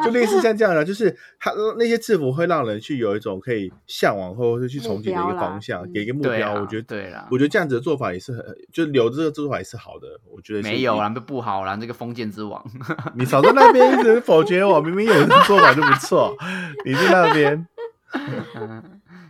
[0.04, 6.56] 就类似像这样的，就是他那些制服会让人去有一种可以向往或者是去憧憬的一个方向，嗯给一个目标。
[6.56, 10.08] 我觉得对啦我觉得这样子的做法也是很，就留着这个做法也是好的。
[10.36, 12.64] 我觉得没有啦，不好啦，这个封建之王。
[13.16, 16.36] 你少在那边一直否决我，明明有这做法就不错，
[16.86, 17.68] 你在那边。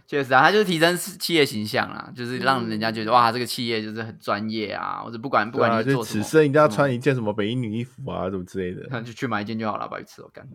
[0.03, 10.45] 嗯，确实啊，他就是提升企业形象啦，就是让人家觉得、哇，这个企业就是很专业啊，或者不管不管你是做什么，此生一定要嗯穿一件什么北一女衣服啊，什么之类的，那就去买一件就好了，白痴我干，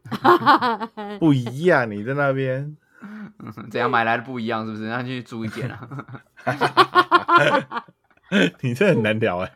[1.19, 1.91] 不一样。
[1.91, 2.77] 你在那边，
[3.71, 4.85] 怎样买来的不一样是不是？
[4.89, 5.89] 那就去租一件啊。
[8.61, 9.51] 你这很难聊哎、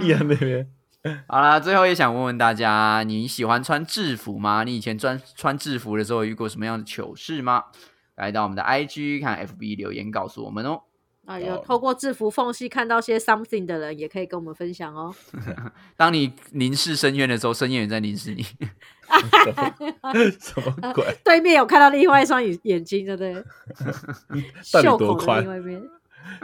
[0.00, 0.68] 一安那边，
[1.28, 4.64] 好啦，最后也想问问大家，你喜欢穿制服吗？
[4.64, 7.64] 你以前穿穿制服的时候遇过什么样的糗事吗？
[8.22, 10.80] 来到我们的 IG 看 FB 留言告诉我们哦。
[11.24, 15.12] 啊，有透过制服缝隙看到些 something 的人，也可以跟我们分享哦。
[15.96, 18.42] 当你凝视深渊的时候，深渊也在凝视你。
[20.40, 21.04] 什么鬼？
[21.24, 23.34] 对面有看到另外一双眼眼睛，对不对？
[24.72, 25.82] 到底袖口多宽另外一边。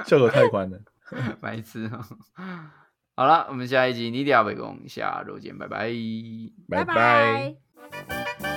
[0.04, 0.78] 效果太宽了。
[1.40, 2.04] 白痴哦。
[3.16, 5.92] 好了，我们下一集尼迪亚北宫下周见，拜拜。
[6.68, 8.47] 拜拜拜